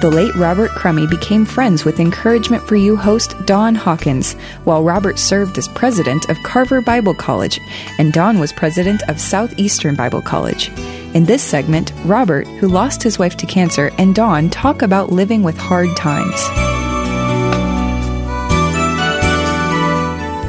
the 0.00 0.10
late 0.10 0.34
Robert 0.34 0.70
Crummie 0.70 1.06
became 1.06 1.44
friends 1.44 1.84
with 1.84 2.00
Encouragement 2.00 2.66
for 2.66 2.74
You 2.74 2.96
host 2.96 3.34
Don 3.44 3.74
Hawkins, 3.74 4.32
while 4.64 4.82
Robert 4.82 5.18
served 5.18 5.58
as 5.58 5.68
president 5.68 6.30
of 6.30 6.42
Carver 6.42 6.80
Bible 6.80 7.12
College, 7.14 7.60
and 7.98 8.10
Don 8.10 8.38
was 8.38 8.50
president 8.50 9.02
of 9.10 9.20
Southeastern 9.20 9.94
Bible 9.96 10.22
College. 10.22 10.70
In 11.12 11.26
this 11.26 11.42
segment, 11.42 11.92
Robert, 12.06 12.46
who 12.46 12.68
lost 12.68 13.02
his 13.02 13.18
wife 13.18 13.36
to 13.36 13.46
cancer, 13.46 13.90
and 13.98 14.14
Don 14.14 14.48
talk 14.48 14.80
about 14.80 15.12
living 15.12 15.42
with 15.42 15.58
hard 15.58 15.94
times. 15.98 16.40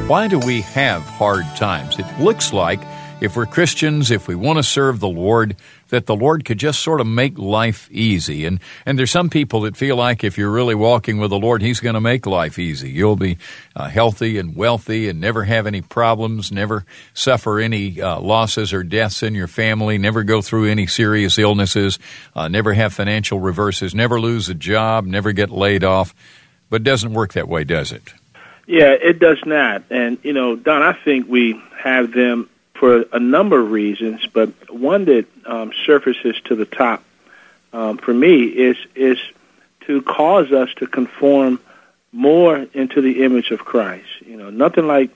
Why 0.08 0.28
do 0.28 0.38
we 0.38 0.62
have 0.62 1.02
hard 1.02 1.44
times? 1.56 1.98
It 1.98 2.06
looks 2.18 2.54
like 2.54 2.80
if 3.22 3.36
we're 3.36 3.46
Christians, 3.46 4.10
if 4.10 4.26
we 4.26 4.34
want 4.34 4.56
to 4.56 4.64
serve 4.64 4.98
the 4.98 5.08
Lord, 5.08 5.54
that 5.90 6.06
the 6.06 6.16
Lord 6.16 6.44
could 6.44 6.58
just 6.58 6.80
sort 6.80 7.00
of 7.00 7.06
make 7.06 7.38
life 7.38 7.88
easy. 7.92 8.44
And, 8.46 8.58
and 8.84 8.98
there's 8.98 9.12
some 9.12 9.30
people 9.30 9.60
that 9.60 9.76
feel 9.76 9.94
like 9.94 10.24
if 10.24 10.36
you're 10.36 10.50
really 10.50 10.74
walking 10.74 11.18
with 11.18 11.30
the 11.30 11.38
Lord, 11.38 11.62
He's 11.62 11.78
going 11.78 11.94
to 11.94 12.00
make 12.00 12.26
life 12.26 12.58
easy. 12.58 12.90
You'll 12.90 13.14
be 13.14 13.38
uh, 13.76 13.88
healthy 13.88 14.38
and 14.38 14.56
wealthy 14.56 15.08
and 15.08 15.20
never 15.20 15.44
have 15.44 15.68
any 15.68 15.82
problems, 15.82 16.50
never 16.50 16.84
suffer 17.14 17.60
any 17.60 18.02
uh, 18.02 18.18
losses 18.18 18.72
or 18.72 18.82
deaths 18.82 19.22
in 19.22 19.36
your 19.36 19.46
family, 19.46 19.98
never 19.98 20.24
go 20.24 20.42
through 20.42 20.68
any 20.68 20.88
serious 20.88 21.38
illnesses, 21.38 22.00
uh, 22.34 22.48
never 22.48 22.72
have 22.72 22.92
financial 22.92 23.38
reverses, 23.38 23.94
never 23.94 24.20
lose 24.20 24.48
a 24.48 24.54
job, 24.54 25.06
never 25.06 25.30
get 25.30 25.48
laid 25.48 25.84
off. 25.84 26.12
But 26.70 26.80
it 26.80 26.84
doesn't 26.84 27.12
work 27.12 27.34
that 27.34 27.46
way, 27.46 27.62
does 27.62 27.92
it? 27.92 28.14
Yeah, 28.66 28.90
it 28.90 29.20
does 29.20 29.38
not. 29.46 29.84
And, 29.90 30.18
you 30.24 30.32
know, 30.32 30.56
Don, 30.56 30.82
I 30.82 30.92
think 30.92 31.28
we 31.28 31.62
have 31.78 32.12
them 32.12 32.48
for 32.82 33.04
a 33.12 33.20
number 33.20 33.60
of 33.60 33.70
reasons, 33.70 34.26
but 34.32 34.50
one 34.68 35.04
that 35.04 35.24
um, 35.46 35.70
surfaces 35.86 36.34
to 36.46 36.56
the 36.56 36.64
top 36.64 37.04
um, 37.72 37.96
for 37.96 38.12
me 38.12 38.42
is 38.42 38.76
is 38.96 39.18
to 39.82 40.02
cause 40.02 40.50
us 40.50 40.68
to 40.78 40.88
conform 40.88 41.60
more 42.10 42.66
into 42.74 43.00
the 43.00 43.22
image 43.22 43.52
of 43.52 43.60
Christ. 43.60 44.08
You 44.26 44.36
know, 44.36 44.50
nothing 44.50 44.88
like 44.88 45.10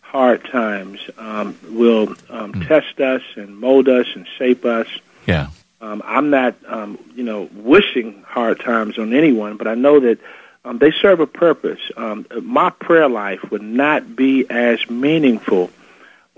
hard 0.00 0.46
times 0.46 0.98
um, 1.18 1.58
will 1.68 2.08
um, 2.30 2.54
mm. 2.54 2.66
test 2.66 2.98
us 3.00 3.22
and 3.36 3.54
mold 3.54 3.90
us 3.90 4.06
and 4.14 4.26
shape 4.38 4.64
us. 4.64 4.88
Yeah. 5.26 5.48
Um, 5.82 6.00
I'm 6.06 6.30
not, 6.30 6.54
um, 6.66 6.98
you 7.14 7.24
know, 7.24 7.50
wishing 7.52 8.22
hard 8.22 8.60
times 8.60 8.98
on 8.98 9.12
anyone, 9.12 9.58
but 9.58 9.66
I 9.66 9.74
know 9.74 10.00
that 10.00 10.20
um, 10.64 10.78
they 10.78 10.90
serve 10.90 11.20
a 11.20 11.26
purpose. 11.26 11.80
Um, 11.98 12.24
my 12.40 12.70
prayer 12.70 13.10
life 13.10 13.50
would 13.50 13.60
not 13.60 14.16
be 14.16 14.48
as 14.48 14.88
meaningful 14.88 15.70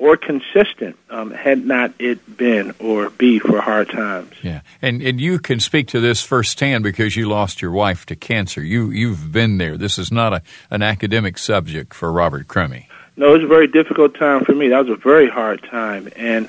or 0.02 0.16
consistent 0.16 0.97
um, 1.11 1.30
had 1.30 1.64
not 1.64 1.92
it 2.00 2.37
been 2.37 2.75
or 2.80 3.09
be 3.09 3.38
for 3.38 3.61
hard 3.61 3.88
times. 3.88 4.32
Yeah, 4.42 4.62
and 4.82 5.00
and 5.00 5.21
you 5.21 5.38
can 5.38 5.61
speak 5.61 5.87
to 5.88 6.00
this 6.00 6.21
firsthand 6.21 6.82
because 6.82 7.14
you 7.14 7.28
lost 7.28 7.62
your 7.62 7.71
wife 7.71 8.04
to 8.06 8.16
cancer. 8.16 8.64
You 8.64 8.90
you've 8.90 9.30
been 9.30 9.59
there. 9.59 9.76
This 9.76 9.99
is 9.99 10.11
not 10.11 10.32
a 10.32 10.42
an 10.71 10.82
academic 10.82 11.38
subject 11.38 11.94
for 11.94 12.11
Robert 12.11 12.49
Crummie. 12.49 12.88
No, 13.16 13.28
it 13.28 13.35
was 13.35 13.44
a 13.44 13.47
very 13.47 13.68
difficult 13.68 14.16
time 14.16 14.44
for 14.44 14.52
me. 14.52 14.71
That 14.71 14.87
was 14.87 14.99
a 14.99 15.00
very 15.00 15.30
hard 15.30 15.62
time, 15.62 16.09
and 16.16 16.49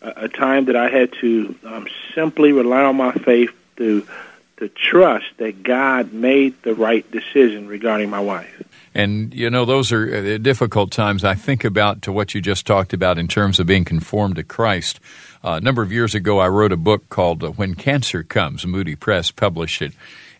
a, 0.00 0.24
a 0.24 0.28
time 0.28 0.66
that 0.66 0.76
I 0.76 0.88
had 0.88 1.12
to 1.14 1.56
um, 1.64 1.88
simply 2.14 2.52
rely 2.52 2.84
on 2.84 2.96
my 2.96 3.12
faith 3.14 3.50
to 3.78 4.06
to 4.58 4.68
trust 4.68 5.26
that 5.38 5.64
God 5.64 6.12
made 6.12 6.62
the 6.62 6.76
right 6.76 7.04
decision 7.10 7.66
regarding 7.66 8.10
my 8.10 8.20
wife. 8.20 8.61
And, 8.94 9.32
you 9.32 9.48
know, 9.48 9.64
those 9.64 9.90
are 9.92 10.34
uh, 10.34 10.38
difficult 10.38 10.90
times. 10.90 11.24
I 11.24 11.34
think 11.34 11.64
about 11.64 12.02
to 12.02 12.12
what 12.12 12.34
you 12.34 12.40
just 12.40 12.66
talked 12.66 12.92
about 12.92 13.18
in 13.18 13.26
terms 13.26 13.58
of 13.58 13.66
being 13.66 13.84
conformed 13.84 14.36
to 14.36 14.44
Christ. 14.44 15.00
Uh, 15.42 15.52
a 15.52 15.60
number 15.60 15.82
of 15.82 15.90
years 15.90 16.14
ago, 16.14 16.38
I 16.38 16.48
wrote 16.48 16.72
a 16.72 16.76
book 16.76 17.08
called 17.08 17.42
uh, 17.42 17.50
When 17.50 17.74
Cancer 17.74 18.22
Comes. 18.22 18.66
Moody 18.66 18.94
Press 18.94 19.30
published 19.30 19.80
it. 19.80 19.92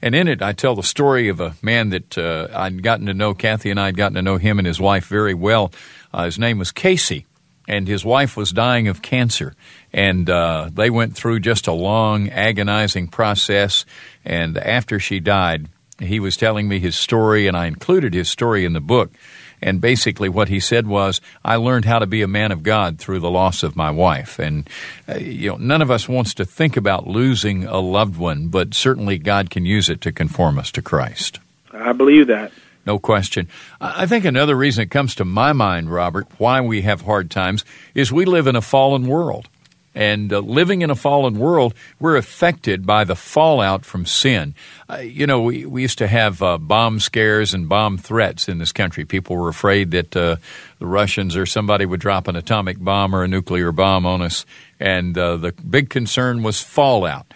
And 0.03 0.15
in 0.15 0.29
it, 0.29 0.43
I 0.43 0.53
tell 0.53 0.75
the 0.75 0.83
story 0.83 1.29
of 1.29 1.41
a 1.41 1.55
man 1.63 1.91
that 1.91 2.19
uh, 2.19 2.49
I'd 2.53 2.83
gotten 2.83 3.07
to 3.07 3.15
know. 3.15 3.35
Kathy 3.35 3.71
and 3.71 3.81
I 3.81 3.87
had 3.87 3.97
gotten 3.97 4.17
to 4.17 4.23
know 4.23 4.37
him 4.37 4.59
and 4.59 4.67
his 4.67 4.81
wife 4.81 5.07
very 5.07 5.35
well. 5.35 5.73
Uh, 6.13 6.25
his 6.25 6.39
name 6.39 6.59
was 6.59 6.73
Casey, 6.73 7.25
and 7.69 7.87
his 7.87 8.05
wife 8.05 8.37
was 8.37 8.53
dying 8.53 8.89
of 8.89 9.01
cancer. 9.01 9.55
And 9.93 10.29
uh, 10.29 10.71
they 10.73 10.91
went 10.91 11.15
through 11.15 11.41
just 11.41 11.69
a 11.69 11.73
long, 11.73 12.29
agonizing 12.31 13.09
process. 13.09 13.87
And 14.25 14.59
after 14.59 14.99
she 14.99 15.21
died, 15.21 15.69
he 16.05 16.21
was 16.21 16.37
telling 16.37 16.69
me 16.69 16.79
his 16.79 16.97
story, 16.97 17.47
and 17.47 17.57
I 17.57 17.67
included 17.67 18.15
his 18.15 18.29
story 18.29 18.65
in 18.65 18.73
the 18.73 18.81
book. 18.81 19.13
And 19.61 19.81
basically, 19.81 20.29
what 20.29 20.49
he 20.49 20.59
said 20.59 20.87
was, 20.87 21.21
"I 21.45 21.57
learned 21.57 21.85
how 21.85 22.01
to 22.01 22.07
be 22.07 22.23
a 22.23 22.29
man 22.29 22.51
of 22.51 22.65
God 22.65 22.99
through 22.99 23.21
the 23.21 23.31
loss 23.31 23.63
of 23.63 23.77
my 23.77 23.91
wife." 23.91 24.39
And 24.39 24.69
uh, 25.09 25.19
you 25.19 25.51
know, 25.51 25.57
none 25.57 25.83
of 25.83 25.91
us 25.91 26.09
wants 26.09 26.35
to 26.35 26.45
think 26.45 26.77
about 26.77 27.07
losing 27.07 27.65
a 27.65 27.79
loved 27.79 28.17
one, 28.17 28.49
but 28.49 28.75
certainly 28.75 29.19
God 29.19 29.51
can 29.51 29.65
use 29.65 29.89
it 29.89 30.01
to 30.01 30.13
conform 30.13 30.59
us 30.59 30.73
to 30.73 30.83
Christ. 30.83 31.39
I 31.73 31.93
believe 31.93 32.27
that. 32.27 32.53
No 32.85 32.99
question. 32.99 33.49
I 33.81 34.07
think 34.07 34.25
another 34.25 34.57
reason 34.57 34.83
it 34.83 34.91
comes 34.91 35.15
to 35.15 35.25
my 35.25 35.53
mind, 35.53 35.93
Robert, 35.93 36.27
why 36.39 36.61
we 36.61 36.83
have 36.83 37.03
hard 37.03 37.31
times 37.31 37.65
is 37.95 38.11
we 38.11 38.25
live 38.25 38.49
in 38.49 38.57
a 38.57 38.61
fallen 38.61 39.07
world. 39.07 39.49
And 39.95 40.33
uh, 40.33 40.39
living 40.39 40.83
in 40.83 40.91
a 40.91 40.95
fallen 40.95 41.39
world, 41.39 41.75
we're 42.01 42.17
affected 42.17 42.87
by 42.87 43.05
the 43.05 43.15
fallout 43.15 43.85
from 43.85 44.07
sin. 44.07 44.55
Uh, 44.89 44.99
you 44.99 45.27
know, 45.27 45.43
we, 45.43 45.67
we 45.67 45.83
used 45.83 45.99
to 45.99 46.07
have 46.07 46.43
uh, 46.43 46.57
bomb 46.57 46.99
scares 46.99 47.53
and 47.53 47.69
bomb 47.69 47.99
threats 47.99 48.49
in 48.49 48.59
this 48.59 48.73
country. 48.73 49.05
People 49.05 49.37
were 49.37 49.51
afraid 49.51 49.91
that 49.91 50.17
uh, 50.17 50.37
the 50.79 50.87
Russians 50.87 51.37
or 51.37 51.45
somebody 51.45 51.85
would 51.85 52.01
drop 52.01 52.27
an 52.27 52.37
atomic 52.37 52.79
bomb 52.79 53.15
or 53.15 53.23
a 53.23 53.29
nuclear 53.29 53.71
bomb 53.71 54.07
on 54.07 54.23
us. 54.23 54.47
And 54.81 55.17
uh, 55.17 55.37
the 55.37 55.53
big 55.53 55.91
concern 55.91 56.43
was 56.43 56.61
fallout. 56.61 57.27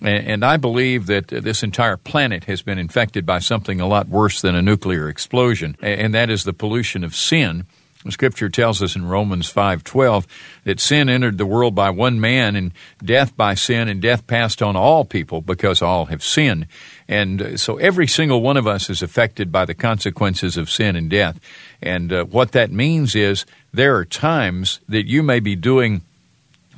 And, 0.00 0.26
and 0.26 0.44
I 0.44 0.56
believe 0.56 1.06
that 1.06 1.28
this 1.28 1.62
entire 1.62 1.96
planet 1.96 2.44
has 2.44 2.62
been 2.62 2.78
infected 2.78 3.26
by 3.26 3.40
something 3.40 3.80
a 3.80 3.86
lot 3.86 4.08
worse 4.08 4.40
than 4.40 4.54
a 4.54 4.62
nuclear 4.62 5.08
explosion, 5.08 5.76
and 5.80 6.14
that 6.14 6.30
is 6.30 6.44
the 6.44 6.52
pollution 6.52 7.04
of 7.04 7.14
sin 7.14 7.66
Scripture 8.10 8.48
tells 8.48 8.82
us 8.82 8.96
in 8.96 9.06
Romans 9.06 9.48
5:12 9.50 10.26
that 10.64 10.80
sin 10.80 11.08
entered 11.08 11.38
the 11.38 11.46
world 11.46 11.74
by 11.74 11.90
one 11.90 12.20
man 12.20 12.56
and 12.56 12.72
death 13.04 13.36
by 13.36 13.54
sin 13.54 13.88
and 13.88 14.00
death 14.00 14.26
passed 14.26 14.62
on 14.62 14.76
all 14.76 15.04
people 15.04 15.40
because 15.40 15.82
all 15.82 16.06
have 16.06 16.22
sinned. 16.22 16.66
And 17.08 17.58
so 17.58 17.76
every 17.76 18.06
single 18.06 18.42
one 18.42 18.56
of 18.56 18.66
us 18.66 18.90
is 18.90 19.02
affected 19.02 19.52
by 19.52 19.64
the 19.64 19.74
consequences 19.74 20.56
of 20.56 20.70
sin 20.70 20.96
and 20.96 21.08
death. 21.08 21.38
And 21.80 22.12
uh, 22.12 22.24
what 22.24 22.52
that 22.52 22.72
means 22.72 23.14
is 23.14 23.46
there 23.72 23.96
are 23.96 24.04
times 24.04 24.80
that 24.88 25.06
you 25.06 25.22
may 25.22 25.40
be 25.40 25.54
doing 25.54 26.02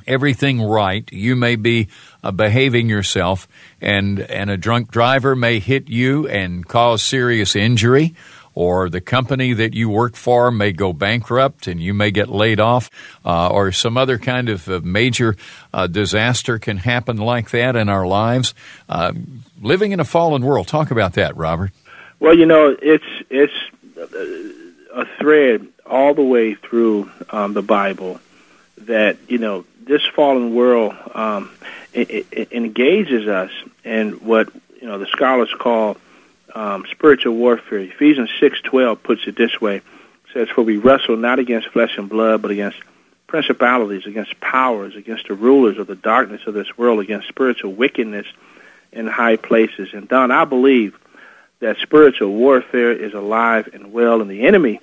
everything 0.09 0.61
right. 0.61 1.07
You 1.11 1.35
may 1.35 1.55
be 1.55 1.87
uh, 2.23 2.31
behaving 2.31 2.89
yourself 2.89 3.47
and 3.79 4.19
and 4.19 4.49
a 4.49 4.57
drunk 4.57 4.91
driver 4.91 5.35
may 5.35 5.59
hit 5.59 5.87
you 5.87 6.27
and 6.27 6.67
cause 6.67 7.01
serious 7.01 7.55
injury 7.55 8.15
or 8.59 8.89
the 8.89 8.99
company 8.99 9.53
that 9.53 9.73
you 9.73 9.89
work 9.89 10.17
for 10.17 10.51
may 10.51 10.73
go 10.73 10.91
bankrupt 10.91 11.65
and 11.65 11.81
you 11.81 11.93
may 11.93 12.11
get 12.11 12.27
laid 12.27 12.59
off, 12.59 12.89
uh, 13.23 13.47
or 13.47 13.71
some 13.71 13.97
other 13.97 14.17
kind 14.17 14.49
of 14.49 14.67
uh, 14.67 14.81
major 14.83 15.37
uh, 15.73 15.87
disaster 15.87 16.59
can 16.59 16.75
happen 16.75 17.15
like 17.15 17.51
that 17.51 17.77
in 17.77 17.87
our 17.87 18.05
lives. 18.05 18.53
Uh, 18.89 19.13
living 19.61 19.93
in 19.93 20.01
a 20.01 20.03
fallen 20.03 20.43
world. 20.43 20.67
Talk 20.67 20.91
about 20.91 21.13
that, 21.13 21.37
Robert. 21.37 21.71
Well, 22.19 22.37
you 22.37 22.45
know, 22.45 22.75
it's 22.81 23.05
it's 23.29 23.53
a 24.93 25.05
thread 25.19 25.65
all 25.85 26.13
the 26.13 26.21
way 26.21 26.55
through 26.55 27.09
um, 27.29 27.53
the 27.53 27.61
Bible 27.61 28.19
that 28.79 29.15
you 29.29 29.37
know 29.37 29.63
this 29.85 30.05
fallen 30.05 30.53
world 30.53 30.93
um, 31.13 31.49
it, 31.93 32.27
it 32.29 32.51
engages 32.51 33.25
us 33.25 33.51
in 33.85 34.11
what 34.15 34.53
you 34.81 34.87
know 34.89 34.97
the 34.97 35.07
scholars 35.07 35.53
call 35.57 35.95
um, 36.55 36.85
spiritual 36.91 37.35
warfare. 37.35 37.79
Ephesians 37.79 38.29
six 38.39 38.59
twelve 38.61 39.01
puts 39.03 39.27
it 39.27 39.35
this 39.35 39.59
way: 39.59 39.77
it 39.77 39.83
says, 40.33 40.49
"For 40.49 40.61
we 40.63 40.77
wrestle 40.77 41.17
not 41.17 41.39
against 41.39 41.69
flesh 41.69 41.97
and 41.97 42.09
blood, 42.09 42.41
but 42.41 42.51
against 42.51 42.77
principalities, 43.27 44.05
against 44.05 44.39
powers, 44.39 44.95
against 44.95 45.27
the 45.27 45.35
rulers 45.35 45.77
of 45.77 45.87
the 45.87 45.95
darkness 45.95 46.47
of 46.47 46.53
this 46.53 46.77
world, 46.77 46.99
against 46.99 47.27
spiritual 47.27 47.73
wickedness 47.73 48.27
in 48.91 49.07
high 49.07 49.35
places." 49.35 49.93
And 49.93 50.07
Don, 50.07 50.31
I 50.31 50.45
believe 50.45 50.97
that 51.59 51.77
spiritual 51.77 52.31
warfare 52.31 52.91
is 52.91 53.13
alive 53.13 53.69
and 53.73 53.91
well, 53.91 54.21
and 54.21 54.29
the 54.29 54.47
enemy, 54.47 54.79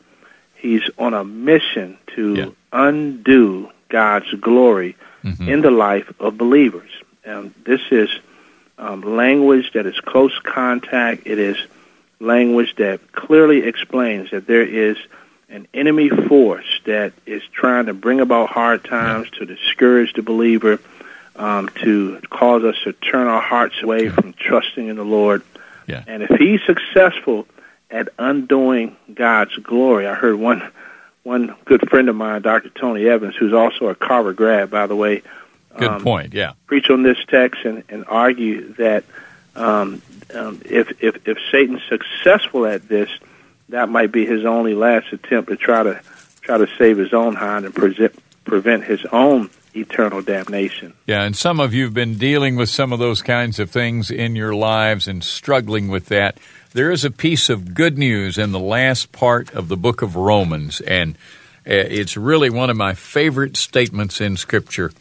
he's 0.57 0.89
on 0.99 1.15
a 1.15 1.25
mission 1.25 1.97
to 2.15 2.35
yeah. 2.35 2.47
undo 2.73 3.71
God's 3.89 4.33
glory 4.35 4.97
mm-hmm. 5.25 5.49
in 5.49 5.61
the 5.63 5.71
life 5.71 6.13
of 6.21 6.37
believers. 6.37 6.91
And 7.25 7.55
this 7.65 7.81
is 7.91 8.11
um, 8.79 9.01
language 9.03 9.73
that 9.73 9.87
is 9.87 9.99
close 10.01 10.39
contact. 10.41 11.27
It 11.27 11.39
is 11.39 11.57
language 12.21 12.75
that 12.77 13.13
clearly 13.13 13.67
explains 13.67 14.31
that 14.31 14.47
there 14.47 14.63
is 14.63 14.97
an 15.49 15.69
enemy 15.73 16.09
force 16.09 16.81
that 16.85 17.13
is 17.25 17.43
trying 17.53 17.87
to 17.87 17.95
bring 17.95 18.21
about 18.21 18.49
hard 18.49 18.85
times, 18.85 19.31
to 19.31 19.47
discourage 19.47 20.13
the 20.15 20.23
believer, 20.23 20.81
um, 21.37 21.69
to 21.83 22.21
cause 22.31 22.65
us 22.65 22.77
to 22.85 22.93
turn 22.93 23.29
our 23.29 23.41
hearts 23.41 23.77
away 23.83 24.09
from 24.09 24.33
trusting 24.33 24.89
in 24.89 24.97
the 24.97 25.05
Lord. 25.05 25.43
Yeah. 25.87 26.03
And 26.07 26.23
if 26.23 26.31
he's 26.31 26.61
successful 26.65 27.47
at 27.91 28.09
undoing 28.19 28.97
God's 29.13 29.57
glory, 29.57 30.07
I 30.07 30.15
heard 30.15 30.37
one 30.37 30.71
one 31.23 31.57
good 31.65 31.89
friend 31.91 32.09
of 32.09 32.15
mine, 32.15 32.43
Dr. 32.43 32.69
Tony 32.69 33.05
Evans, 33.07 33.35
who's 33.35 33.53
also 33.53 33.89
a 33.89 33.97
Carver 33.97 34.33
grad, 34.33 34.71
by 34.71 34.87
the 34.87 34.95
way, 34.95 35.23
Good 35.79 35.89
um, 35.89 36.03
point. 36.03 36.35
Yeah. 36.35 36.53
Preach 36.67 36.91
on 36.91 37.03
this 37.03 37.19
text 37.29 37.65
and, 37.65 37.85
and 37.89 38.05
argue 38.09 38.73
that 38.75 39.05
um, 39.55 40.03
um, 40.35 40.61
if, 40.65 41.03
if 41.03 41.27
if 41.27 41.39
Satan's 41.51 41.83
successful 41.89 42.67
at 42.67 42.89
this, 42.89 43.11
that 43.69 43.89
might 43.89 44.13
be 44.13 44.27
his 44.27 44.45
only 44.45 44.75
last 44.75 45.13
attempt 45.13 45.49
to 45.51 45.57
try 45.57 45.83
to 45.83 46.01
try 46.41 46.59
to 46.59 46.69
save 46.79 46.99
his 46.99 47.13
own 47.13 47.35
hind 47.35 47.65
and 47.65 47.75
present, 47.75 48.15
prevent 48.45 48.85
his 48.85 49.05
own 49.07 49.51
eternal 49.75 50.23
damnation. 50.23 50.95
Yeah, 51.07 51.23
and 51.23 51.37
some 51.37 51.61
of 51.61 51.75
you've 51.75 51.95
been 51.95 52.17
dealing 52.17 52.57
with 52.57 52.69
some 52.69 52.93
of 52.93 52.99
those 52.99 53.23
kinds 53.23 53.59
of 53.59 53.71
things 53.71 54.11
in 54.11 54.37
your 54.37 54.55
lives 54.55 55.09
and 55.09 55.23
struggling 55.23 55.89
with 55.89 56.07
that. 56.07 56.39
There 56.73 56.91
is 56.91 57.05
a 57.05 57.11
piece 57.11 57.49
of 57.49 57.75
good 57.75 57.97
news 57.99 58.39
in 58.39 58.53
the 58.53 58.61
last 58.61 59.13
part 59.13 59.53
of 59.55 59.69
the 59.69 59.77
book 59.77 60.03
of 60.03 60.17
Romans, 60.17 60.81
and 60.81 61.17
uh, 61.67 61.73
it's 61.73 62.17
really 62.17 62.51
one 62.51 62.71
of 62.71 62.77
my 62.77 62.95
favorite 62.95 63.57
statements 63.57 64.21
in 64.21 64.37
Scripture. 64.37 64.93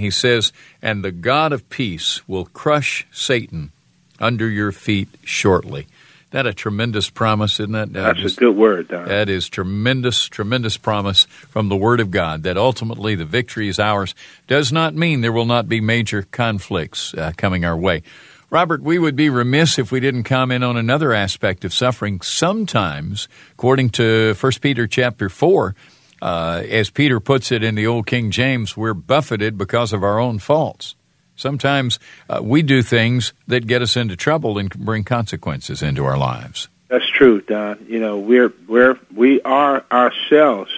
He 0.00 0.10
says, 0.10 0.52
And 0.82 1.04
the 1.04 1.12
God 1.12 1.52
of 1.52 1.68
peace 1.68 2.26
will 2.28 2.46
crush 2.46 3.06
Satan 3.12 3.72
under 4.18 4.48
your 4.48 4.72
feet 4.72 5.08
shortly. 5.24 5.86
That 6.30 6.46
a 6.46 6.54
tremendous 6.54 7.10
promise, 7.10 7.58
isn't 7.58 7.72
that? 7.72 7.92
That's 7.92 8.36
a 8.36 8.36
good 8.36 8.54
word, 8.56 8.88
Don. 8.88 9.08
That 9.08 9.28
is 9.28 9.48
tremendous, 9.48 10.26
tremendous 10.26 10.76
promise 10.76 11.24
from 11.24 11.68
the 11.68 11.76
Word 11.76 11.98
of 11.98 12.12
God 12.12 12.44
that 12.44 12.56
ultimately 12.56 13.16
the 13.16 13.24
victory 13.24 13.66
is 13.66 13.80
ours. 13.80 14.14
Does 14.46 14.70
not 14.72 14.94
mean 14.94 15.22
there 15.22 15.32
will 15.32 15.44
not 15.44 15.68
be 15.68 15.80
major 15.80 16.22
conflicts 16.22 17.14
uh, 17.14 17.32
coming 17.36 17.64
our 17.64 17.76
way. 17.76 18.04
Robert, 18.48 18.82
we 18.82 18.98
would 18.98 19.16
be 19.16 19.28
remiss 19.28 19.78
if 19.78 19.90
we 19.90 19.98
didn't 19.98 20.24
comment 20.24 20.62
on 20.62 20.76
another 20.76 21.12
aspect 21.12 21.64
of 21.64 21.74
suffering. 21.74 22.20
Sometimes, 22.20 23.28
according 23.52 23.90
to 23.90 24.34
1 24.34 24.52
Peter 24.60 24.86
chapter 24.86 25.28
4, 25.28 25.74
uh, 26.20 26.62
as 26.68 26.90
Peter 26.90 27.20
puts 27.20 27.52
it 27.52 27.62
in 27.62 27.74
the 27.74 27.86
Old 27.86 28.06
King 28.06 28.30
James, 28.30 28.76
we're 28.76 28.94
buffeted 28.94 29.56
because 29.56 29.92
of 29.92 30.02
our 30.02 30.18
own 30.18 30.38
faults. 30.38 30.94
Sometimes 31.36 31.98
uh, 32.28 32.40
we 32.42 32.60
do 32.62 32.82
things 32.82 33.32
that 33.46 33.66
get 33.66 33.80
us 33.80 33.96
into 33.96 34.16
trouble 34.16 34.58
and 34.58 34.68
bring 34.70 35.04
consequences 35.04 35.82
into 35.82 36.04
our 36.04 36.18
lives. 36.18 36.68
That's 36.88 37.08
true, 37.08 37.40
Don. 37.40 37.86
You 37.88 38.00
know, 38.00 38.18
we're 38.18 38.52
we're 38.68 38.98
we 39.14 39.40
are 39.42 39.84
ourselves, 39.90 40.70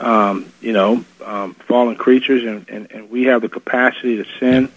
um, 0.00 0.50
you 0.60 0.72
know, 0.72 1.04
um, 1.24 1.54
fallen 1.54 1.96
creatures, 1.96 2.44
and, 2.44 2.68
and, 2.70 2.90
and 2.92 3.10
we 3.10 3.24
have 3.24 3.42
the 3.42 3.48
capacity 3.48 4.16
to 4.16 4.24
sin, 4.38 4.72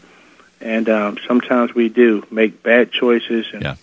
and 0.59 0.89
um, 0.89 1.17
sometimes 1.25 1.73
we 1.73 1.87
do 1.87 2.25
make 2.29 2.61
bad 2.61 2.91
choices 2.91 3.45
and 3.53 3.63
yeah 3.63 3.75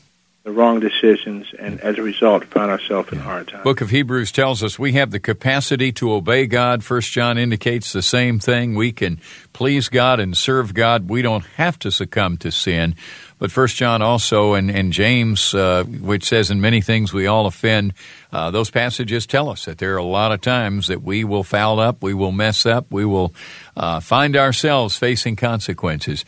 the 0.44 0.50
wrong 0.50 0.80
decisions, 0.80 1.46
and 1.56 1.80
as 1.80 1.98
a 1.98 2.02
result, 2.02 2.44
found 2.46 2.68
ourselves 2.68 3.12
in 3.12 3.18
hard 3.20 3.46
times. 3.46 3.62
Book 3.62 3.80
of 3.80 3.90
Hebrews 3.90 4.32
tells 4.32 4.64
us 4.64 4.76
we 4.76 4.94
have 4.94 5.12
the 5.12 5.20
capacity 5.20 5.92
to 5.92 6.12
obey 6.12 6.46
God. 6.46 6.82
First 6.82 7.12
John 7.12 7.38
indicates 7.38 7.92
the 7.92 8.02
same 8.02 8.40
thing. 8.40 8.74
We 8.74 8.90
can 8.90 9.20
please 9.52 9.88
God 9.88 10.18
and 10.18 10.36
serve 10.36 10.74
God. 10.74 11.08
We 11.08 11.22
don't 11.22 11.44
have 11.56 11.78
to 11.80 11.92
succumb 11.92 12.38
to 12.38 12.50
sin. 12.50 12.96
But 13.38 13.52
First 13.52 13.76
John 13.76 14.02
also 14.02 14.54
and, 14.54 14.68
and 14.68 14.92
James, 14.92 15.54
uh, 15.54 15.84
which 15.84 16.24
says 16.24 16.50
in 16.50 16.60
many 16.60 16.80
things 16.80 17.12
we 17.12 17.28
all 17.28 17.46
offend, 17.46 17.94
uh, 18.32 18.50
those 18.50 18.70
passages 18.70 19.26
tell 19.26 19.48
us 19.48 19.66
that 19.66 19.78
there 19.78 19.94
are 19.94 19.98
a 19.98 20.04
lot 20.04 20.32
of 20.32 20.40
times 20.40 20.88
that 20.88 21.02
we 21.02 21.22
will 21.22 21.44
foul 21.44 21.78
up, 21.78 22.02
we 22.02 22.14
will 22.14 22.32
mess 22.32 22.66
up, 22.66 22.86
we 22.90 23.04
will 23.04 23.32
uh, 23.76 24.00
find 24.00 24.36
ourselves 24.36 24.96
facing 24.96 25.36
consequences. 25.36 26.24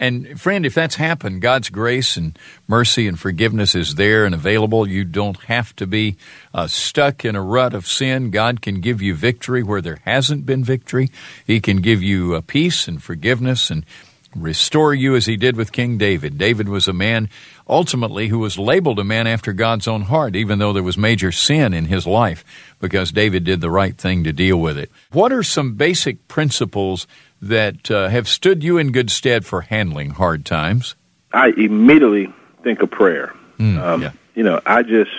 And 0.00 0.40
friend, 0.40 0.66
if 0.66 0.74
that's 0.74 0.96
happened, 0.96 1.40
God's 1.40 1.70
grace 1.70 2.16
and 2.16 2.36
mercy 2.66 3.06
and 3.06 3.18
forgiveness 3.18 3.74
is 3.74 3.94
there 3.94 4.24
and 4.24 4.34
available. 4.34 4.88
You 4.88 5.04
don't 5.04 5.40
have 5.44 5.74
to 5.76 5.86
be 5.86 6.16
uh, 6.52 6.66
stuck 6.66 7.24
in 7.24 7.36
a 7.36 7.42
rut 7.42 7.74
of 7.74 7.86
sin. 7.86 8.30
God 8.30 8.60
can 8.60 8.80
give 8.80 9.00
you 9.00 9.14
victory 9.14 9.62
where 9.62 9.80
there 9.80 10.00
hasn't 10.04 10.46
been 10.46 10.64
victory. 10.64 11.10
He 11.46 11.60
can 11.60 11.78
give 11.78 12.02
you 12.02 12.34
uh, 12.34 12.40
peace 12.44 12.88
and 12.88 13.02
forgiveness 13.02 13.70
and 13.70 13.86
restore 14.34 14.92
you 14.92 15.14
as 15.14 15.26
he 15.26 15.36
did 15.36 15.56
with 15.56 15.72
King 15.72 15.96
David. 15.96 16.38
David 16.38 16.68
was 16.68 16.88
a 16.88 16.92
man 16.92 17.28
ultimately 17.68 18.28
who 18.28 18.40
was 18.40 18.58
labeled 18.58 18.98
a 18.98 19.04
man 19.04 19.26
after 19.26 19.52
God's 19.52 19.88
own 19.88 20.02
heart, 20.02 20.36
even 20.36 20.58
though 20.58 20.72
there 20.72 20.82
was 20.82 20.98
major 20.98 21.32
sin 21.32 21.72
in 21.72 21.86
his 21.86 22.06
life, 22.06 22.44
because 22.80 23.12
David 23.12 23.44
did 23.44 23.60
the 23.60 23.70
right 23.70 23.96
thing 23.96 24.24
to 24.24 24.32
deal 24.32 24.56
with 24.56 24.76
it. 24.76 24.90
What 25.12 25.32
are 25.32 25.42
some 25.42 25.74
basic 25.74 26.28
principles 26.28 27.06
that 27.48 27.90
uh, 27.90 28.08
have 28.08 28.28
stood 28.28 28.64
you 28.64 28.78
in 28.78 28.92
good 28.92 29.10
stead 29.10 29.44
for 29.44 29.62
handling 29.62 30.10
hard 30.10 30.44
times? 30.44 30.94
I 31.32 31.48
immediately 31.48 32.32
think 32.62 32.82
of 32.82 32.90
prayer. 32.90 33.34
Mm, 33.58 33.78
um, 33.78 34.02
yeah. 34.02 34.12
You 34.34 34.42
know, 34.42 34.60
I 34.64 34.82
just 34.82 35.12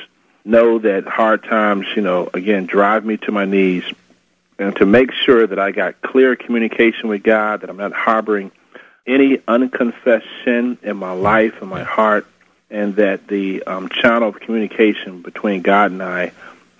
know 0.44 0.80
that 0.80 1.06
hard 1.06 1.44
times, 1.44 1.88
you 1.96 2.02
know, 2.02 2.30
again, 2.34 2.66
drive 2.66 3.06
me 3.06 3.18
to 3.18 3.32
my 3.32 3.46
knees. 3.46 3.84
And 4.58 4.76
to 4.78 4.86
make 4.86 5.12
sure 5.12 5.46
that 5.46 5.60
I 5.60 5.72
got 5.72 6.02
clear 6.02 6.36
communication 6.36 7.10
with 7.10 7.24
God, 7.24 7.62
that 7.62 7.70
I'm 7.70 7.78
not 7.78 7.92
harboring 7.92 8.52
any 9.06 9.42
unconfessed 9.48 10.28
sin 10.44 10.78
in 10.82 10.98
my 10.98 11.12
life 11.12 11.62
and 11.62 11.70
my 11.70 11.84
heart, 11.84 12.26
and 12.70 12.96
that 12.96 13.28
the 13.28 13.64
um, 13.64 13.90
channel 13.90 14.30
of 14.30 14.40
communication 14.40 15.22
between 15.22 15.62
God 15.62 15.92
and 15.92 16.02
I 16.02 16.32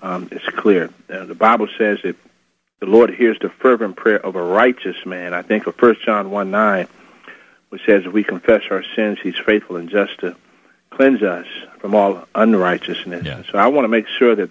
um, 0.02 0.30
is 0.32 0.42
clear. 0.42 0.90
Uh, 1.10 1.26
the 1.26 1.36
Bible 1.36 1.68
says 1.78 2.00
that 2.04 2.16
the 2.80 2.86
Lord 2.86 3.10
hears 3.14 3.38
the 3.40 3.50
fervent 3.50 3.96
prayer 3.96 4.24
of 4.24 4.36
a 4.36 4.44
righteous 4.44 5.06
man. 5.06 5.34
I 5.34 5.42
think 5.42 5.68
of 5.68 5.76
1 5.82 5.98
John 6.04 6.32
1 6.32 6.52
9, 6.52 6.88
which 7.70 7.86
says, 7.86 8.06
If 8.06 8.14
we 8.14 8.24
confess 8.24 8.64
our 8.70 8.84
sins, 8.96 9.20
He's 9.22 9.38
faithful 9.38 9.78
and 9.78 9.90
just 9.90 10.20
to 10.20 10.36
cleanse 10.90 11.24
us 11.24 11.48
from 11.80 11.96
all 11.96 12.28
unrighteousness. 12.36 13.26
Yeah. 13.26 13.44
So 13.52 13.58
I 13.58 13.68
want 13.68 13.86
to 13.86 13.90
make 13.90 14.08
sure 14.08 14.36
that 14.36 14.50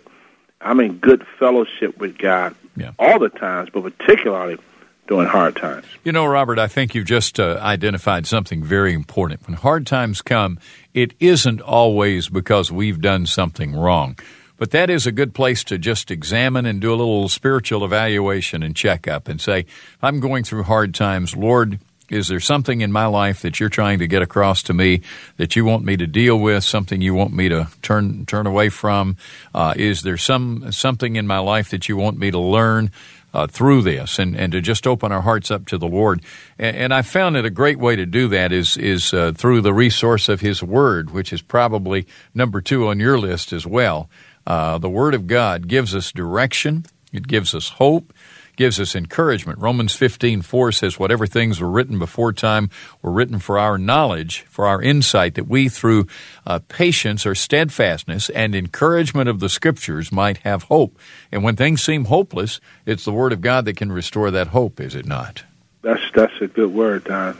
I'm 0.60 0.80
in 0.80 0.98
good 0.98 1.26
fellowship 1.38 1.98
with 1.98 2.18
God 2.18 2.54
yeah. 2.76 2.92
all 2.98 3.18
the 3.18 3.28
times, 3.28 3.70
but 3.70 3.82
particularly 3.82 4.58
during 5.06 5.28
hard 5.28 5.56
times. 5.56 5.84
You 6.02 6.12
know, 6.12 6.24
Robert, 6.26 6.58
I 6.58 6.66
think 6.66 6.94
you've 6.94 7.06
just 7.06 7.38
uh, 7.38 7.58
identified 7.60 8.26
something 8.26 8.62
very 8.62 8.94
important. 8.94 9.46
When 9.46 9.56
hard 9.56 9.86
times 9.86 10.22
come, 10.22 10.58
it 10.94 11.12
isn't 11.20 11.60
always 11.60 12.28
because 12.28 12.72
we've 12.72 13.00
done 13.00 13.26
something 13.26 13.74
wrong. 13.74 14.16
But 14.56 14.70
that 14.70 14.90
is 14.90 15.06
a 15.06 15.12
good 15.12 15.34
place 15.34 15.64
to 15.64 15.78
just 15.78 16.10
examine 16.10 16.66
and 16.66 16.80
do 16.80 16.90
a 16.90 16.96
little 16.96 17.28
spiritual 17.28 17.84
evaluation 17.84 18.62
and 18.62 18.76
check 18.76 19.08
up 19.08 19.28
and 19.28 19.40
say, 19.40 19.66
I'm 20.00 20.20
going 20.20 20.44
through 20.44 20.64
hard 20.64 20.94
times. 20.94 21.36
Lord, 21.36 21.80
is 22.08 22.28
there 22.28 22.40
something 22.40 22.80
in 22.80 22.92
my 22.92 23.06
life 23.06 23.42
that 23.42 23.58
you're 23.58 23.68
trying 23.68 23.98
to 23.98 24.06
get 24.06 24.22
across 24.22 24.62
to 24.64 24.74
me 24.74 25.00
that 25.38 25.56
you 25.56 25.64
want 25.64 25.84
me 25.84 25.96
to 25.96 26.06
deal 26.06 26.38
with? 26.38 26.62
Something 26.62 27.00
you 27.00 27.14
want 27.14 27.32
me 27.32 27.48
to 27.48 27.68
turn 27.82 28.26
turn 28.26 28.46
away 28.46 28.68
from? 28.68 29.16
Uh, 29.54 29.74
is 29.76 30.02
there 30.02 30.18
some 30.18 30.70
something 30.70 31.16
in 31.16 31.26
my 31.26 31.38
life 31.38 31.70
that 31.70 31.88
you 31.88 31.96
want 31.96 32.18
me 32.18 32.30
to 32.30 32.38
learn? 32.38 32.90
uh, 33.34 33.48
through 33.48 33.82
this 33.82 34.18
and, 34.18 34.36
and 34.36 34.52
to 34.52 34.60
just 34.60 34.86
open 34.86 35.10
our 35.10 35.20
hearts 35.20 35.50
up 35.50 35.66
to 35.66 35.76
the 35.76 35.88
Lord. 35.88 36.22
And, 36.56 36.76
and 36.76 36.94
I 36.94 37.02
found 37.02 37.34
that 37.34 37.44
a 37.44 37.50
great 37.50 37.78
way 37.78 37.96
to 37.96 38.06
do 38.06 38.28
that 38.28 38.52
is, 38.52 38.76
is 38.76 39.12
uh, 39.12 39.32
through 39.36 39.60
the 39.60 39.74
resource 39.74 40.28
of 40.28 40.40
His 40.40 40.62
Word, 40.62 41.10
which 41.10 41.32
is 41.32 41.42
probably 41.42 42.06
number 42.32 42.60
two 42.60 42.86
on 42.86 43.00
your 43.00 43.18
list 43.18 43.52
as 43.52 43.66
well. 43.66 44.08
Uh, 44.46 44.78
the 44.78 44.90
Word 44.90 45.14
of 45.14 45.26
God 45.26 45.68
gives 45.68 45.94
us 45.94 46.12
direction, 46.12 46.84
it 47.12 47.26
gives 47.28 47.54
us 47.54 47.70
hope, 47.70 48.12
gives 48.56 48.78
us 48.78 48.94
encouragement. 48.94 49.58
Romans 49.58 49.94
15, 49.94 50.42
4 50.42 50.72
says, 50.72 50.98
Whatever 50.98 51.26
things 51.26 51.60
were 51.60 51.70
written 51.70 51.98
before 51.98 52.32
time 52.32 52.70
were 53.02 53.10
written 53.10 53.38
for 53.38 53.58
our 53.58 53.78
knowledge, 53.78 54.42
for 54.42 54.66
our 54.66 54.80
insight, 54.80 55.34
that 55.34 55.48
we 55.48 55.68
through 55.68 56.06
uh, 56.46 56.60
patience 56.68 57.26
or 57.26 57.34
steadfastness 57.34 58.30
and 58.30 58.54
encouragement 58.54 59.28
of 59.28 59.40
the 59.40 59.48
Scriptures 59.48 60.12
might 60.12 60.38
have 60.38 60.64
hope. 60.64 60.98
And 61.32 61.42
when 61.42 61.56
things 61.56 61.82
seem 61.82 62.06
hopeless, 62.06 62.60
it's 62.86 63.04
the 63.04 63.12
Word 63.12 63.32
of 63.32 63.40
God 63.40 63.64
that 63.64 63.76
can 63.76 63.92
restore 63.92 64.30
that 64.30 64.48
hope, 64.48 64.80
is 64.80 64.94
it 64.94 65.06
not? 65.06 65.44
That's, 65.82 66.02
that's 66.14 66.40
a 66.40 66.46
good 66.46 66.72
word, 66.72 67.04
Don. 67.04 67.36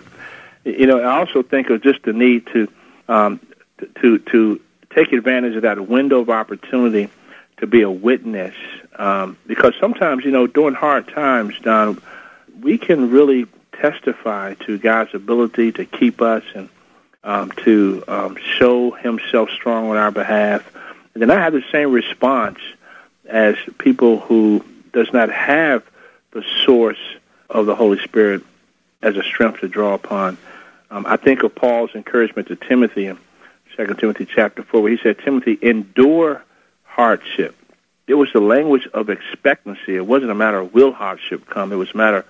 You 0.64 0.87
know, 0.87 1.01
I 1.01 1.19
also 1.19 1.43
think 1.43 1.71
of 1.71 1.83
just 1.83 2.03
the 2.03 2.12
need 2.12 2.47
to, 2.49 2.71
um, 3.09 3.40
to, 4.01 4.19
to 4.19 4.61
take 4.94 5.12
advantage 5.12 5.57
of 5.57 5.62
that 5.62 5.88
window 5.88 6.20
of 6.20 6.30
opportunity 6.30 7.09
to 7.59 7.66
be 7.66 7.83
a 7.83 7.90
witness 7.90 8.54
um, 8.96 9.37
because 9.46 9.74
sometimes, 9.80 10.24
you 10.24 10.30
know, 10.30 10.46
during 10.46 10.74
hard 10.74 11.09
times, 11.09 11.59
Don, 11.61 12.00
we 12.61 12.78
can 12.78 13.11
really 13.11 13.46
testify 13.72 14.54
to 14.66 14.78
God's 14.78 15.14
ability 15.14 15.72
to 15.72 15.85
keep 15.85 16.22
us 16.22 16.44
and 16.54 16.68
um, 17.22 17.50
to 17.64 18.04
um, 18.07 18.37
show 18.37 18.90
Himself 18.92 19.50
strong 19.50 19.90
on 19.90 19.96
our 19.96 20.11
behalf. 20.11 20.70
And 21.14 21.22
then 21.22 21.30
I 21.30 21.40
have 21.40 21.52
the 21.52 21.64
same 21.72 21.90
response 21.90 22.59
as 23.26 23.57
people 23.78 24.20
who 24.20 24.64
does 24.92 25.12
not 25.12 25.30
have 25.30 25.83
the 26.33 26.44
source 26.64 26.98
of 27.48 27.66
the 27.66 27.74
Holy 27.74 27.98
Spirit 28.00 28.42
as 29.02 29.16
a 29.16 29.22
strength 29.22 29.61
to 29.61 29.68
draw 29.68 29.94
upon. 29.94 30.37
Um, 30.90 31.07
I 31.07 31.16
think 31.16 31.42
of 31.42 31.54
Paul's 31.54 31.94
encouragement 31.94 32.48
to 32.48 32.57
Timothy 32.57 33.07
Second 33.76 33.98
Timothy 33.98 34.26
chapter 34.26 34.62
four, 34.62 34.82
where 34.82 34.92
he 34.92 34.98
said, 35.02 35.18
"Timothy, 35.18 35.58
endure 35.60 36.42
hardship." 36.84 37.56
it 38.06 38.14
was 38.14 38.28
the 38.32 38.40
language 38.40 38.87
of 38.92 39.08
expectancy. 39.08 39.96
It 39.96 40.06
wasn't 40.06 40.30
a 40.30 40.34
matter 40.34 40.58
of 40.58 40.74
will 40.74 40.92
hardship 40.92 41.46
come. 41.46 41.72
It 41.72 41.76
was 41.76 41.92
a 41.94 41.96
matter 41.96 42.24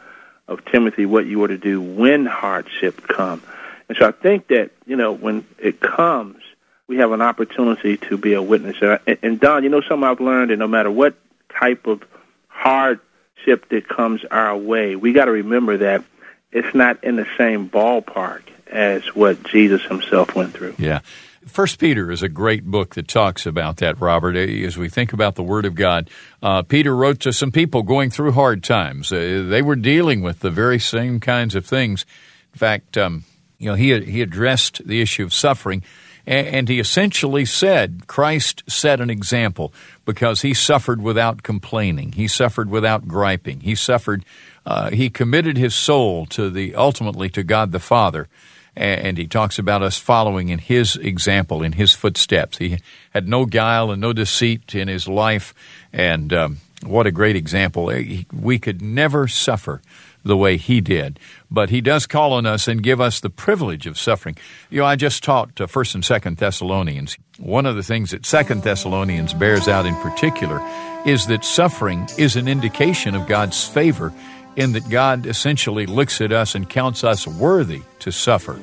of 0.46 0.64
Timothy 0.64 1.06
what 1.06 1.26
you 1.26 1.40
were 1.40 1.48
to 1.48 1.58
do 1.58 1.80
when 1.80 2.26
hardship 2.26 3.06
come. 3.08 3.42
And 3.88 3.98
so 3.98 4.06
I 4.06 4.12
think 4.12 4.48
that 4.48 4.70
you 4.86 4.96
know 4.96 5.12
when 5.12 5.44
it 5.58 5.80
comes, 5.80 6.42
we 6.86 6.98
have 6.98 7.12
an 7.12 7.22
opportunity 7.22 7.96
to 7.96 8.16
be 8.16 8.34
a 8.34 8.42
witness. 8.42 8.76
And, 8.80 9.18
and 9.22 9.40
Don, 9.40 9.64
you 9.64 9.70
know 9.70 9.80
something 9.80 10.04
I've 10.04 10.20
learned, 10.20 10.50
and 10.50 10.60
no 10.60 10.68
matter 10.68 10.90
what 10.90 11.14
type 11.58 11.86
of 11.86 12.04
hardship 12.48 13.68
that 13.70 13.88
comes 13.88 14.24
our 14.30 14.56
way, 14.56 14.96
we 14.96 15.12
got 15.12 15.26
to 15.26 15.32
remember 15.32 15.78
that 15.78 16.04
it's 16.52 16.74
not 16.74 17.02
in 17.02 17.16
the 17.16 17.26
same 17.36 17.68
ballpark 17.68 18.42
as 18.68 19.02
what 19.14 19.42
Jesus 19.42 19.82
himself 19.82 20.34
went 20.34 20.54
through. 20.54 20.76
Yeah. 20.78 21.00
First 21.46 21.78
Peter 21.78 22.10
is 22.10 22.22
a 22.22 22.28
great 22.28 22.64
book 22.64 22.94
that 22.94 23.06
talks 23.06 23.44
about 23.46 23.76
that, 23.78 24.00
Robert. 24.00 24.36
As 24.36 24.76
we 24.76 24.88
think 24.88 25.12
about 25.12 25.34
the 25.34 25.42
Word 25.42 25.66
of 25.66 25.74
God, 25.74 26.08
uh, 26.42 26.62
Peter 26.62 26.96
wrote 26.96 27.20
to 27.20 27.32
some 27.32 27.52
people 27.52 27.82
going 27.82 28.10
through 28.10 28.32
hard 28.32 28.64
times. 28.64 29.12
Uh, 29.12 29.44
they 29.48 29.60
were 29.60 29.76
dealing 29.76 30.22
with 30.22 30.40
the 30.40 30.50
very 30.50 30.78
same 30.78 31.20
kinds 31.20 31.54
of 31.54 31.66
things. 31.66 32.06
In 32.52 32.58
fact, 32.58 32.96
um, 32.96 33.24
you 33.58 33.68
know, 33.68 33.74
he 33.74 33.98
he 34.04 34.22
addressed 34.22 34.86
the 34.86 35.02
issue 35.02 35.24
of 35.24 35.34
suffering, 35.34 35.82
and, 36.26 36.46
and 36.46 36.68
he 36.68 36.80
essentially 36.80 37.44
said 37.44 38.06
Christ 38.06 38.62
set 38.66 39.00
an 39.00 39.10
example 39.10 39.72
because 40.04 40.42
he 40.42 40.54
suffered 40.54 41.02
without 41.02 41.42
complaining. 41.42 42.12
He 42.12 42.26
suffered 42.26 42.70
without 42.70 43.06
griping. 43.06 43.60
He 43.60 43.74
suffered. 43.74 44.24
Uh, 44.66 44.90
he 44.90 45.10
committed 45.10 45.58
his 45.58 45.74
soul 45.74 46.24
to 46.26 46.48
the 46.48 46.74
ultimately 46.74 47.28
to 47.30 47.42
God 47.42 47.70
the 47.70 47.80
Father 47.80 48.28
and 48.76 49.18
he 49.18 49.26
talks 49.26 49.58
about 49.58 49.82
us 49.82 49.98
following 49.98 50.48
in 50.48 50.58
his 50.58 50.96
example, 50.96 51.62
in 51.62 51.72
his 51.72 51.92
footsteps. 51.92 52.58
He 52.58 52.78
had 53.10 53.28
no 53.28 53.46
guile 53.46 53.90
and 53.90 54.00
no 54.00 54.12
deceit 54.12 54.74
in 54.74 54.88
his 54.88 55.08
life, 55.08 55.54
and 55.92 56.32
um, 56.32 56.58
what 56.84 57.06
a 57.06 57.12
great 57.12 57.36
example. 57.36 57.92
We 58.32 58.58
could 58.58 58.82
never 58.82 59.28
suffer 59.28 59.80
the 60.24 60.36
way 60.36 60.56
he 60.56 60.80
did, 60.80 61.20
but 61.50 61.68
he 61.70 61.80
does 61.80 62.06
call 62.06 62.32
on 62.32 62.46
us 62.46 62.66
and 62.66 62.82
give 62.82 63.00
us 63.00 63.20
the 63.20 63.30
privilege 63.30 63.86
of 63.86 63.98
suffering. 63.98 64.36
You 64.70 64.80
know, 64.80 64.86
I 64.86 64.96
just 64.96 65.22
taught 65.22 65.58
First 65.68 65.94
and 65.94 66.04
Second 66.04 66.38
Thessalonians. 66.38 67.18
One 67.38 67.66
of 67.66 67.76
the 67.76 67.82
things 67.82 68.10
that 68.12 68.24
Second 68.24 68.62
Thessalonians 68.62 69.34
bears 69.34 69.68
out 69.68 69.86
in 69.86 69.94
particular 69.96 70.60
is 71.04 71.26
that 71.26 71.44
suffering 71.44 72.08
is 72.16 72.36
an 72.36 72.48
indication 72.48 73.14
of 73.14 73.26
God's 73.26 73.66
favor 73.66 74.12
in 74.56 74.72
that 74.72 74.88
God 74.88 75.26
essentially 75.26 75.86
looks 75.86 76.20
at 76.20 76.32
us 76.32 76.54
and 76.54 76.68
counts 76.68 77.04
us 77.04 77.26
worthy 77.26 77.82
to 78.00 78.10
suffer. 78.10 78.58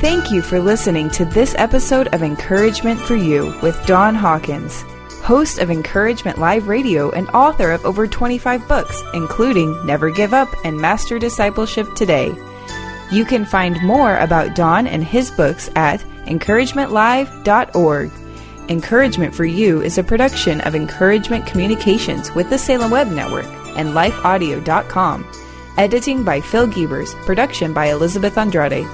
Thank 0.00 0.30
you 0.30 0.42
for 0.42 0.60
listening 0.60 1.08
to 1.10 1.24
this 1.24 1.54
episode 1.56 2.08
of 2.14 2.22
Encouragement 2.22 3.00
for 3.00 3.16
You 3.16 3.58
with 3.62 3.86
Don 3.86 4.14
Hawkins, 4.14 4.82
host 5.22 5.58
of 5.58 5.70
Encouragement 5.70 6.36
Live 6.36 6.68
Radio 6.68 7.10
and 7.10 7.26
author 7.30 7.70
of 7.72 7.86
over 7.86 8.06
25 8.06 8.68
books, 8.68 9.02
including 9.14 9.74
Never 9.86 10.10
Give 10.10 10.34
Up 10.34 10.48
and 10.62 10.78
Master 10.78 11.18
Discipleship 11.18 11.86
Today. 11.94 12.34
You 13.10 13.24
can 13.24 13.46
find 13.46 13.82
more 13.82 14.18
about 14.18 14.54
Don 14.54 14.86
and 14.86 15.02
his 15.02 15.30
books 15.30 15.70
at 15.74 16.00
encouragementlive.org. 16.26 18.10
Encouragement 18.68 19.34
for 19.34 19.44
You 19.44 19.82
is 19.82 19.98
a 19.98 20.02
production 20.02 20.62
of 20.62 20.74
Encouragement 20.74 21.46
Communications 21.46 22.32
with 22.32 22.48
the 22.48 22.56
Salem 22.56 22.90
Web 22.90 23.08
Network 23.08 23.46
and 23.76 23.90
lifeaudio.com. 23.90 25.30
Editing 25.76 26.24
by 26.24 26.40
Phil 26.40 26.66
Gebers, 26.66 27.14
production 27.26 27.74
by 27.74 27.86
Elizabeth 27.86 28.38
Andrade. 28.38 28.86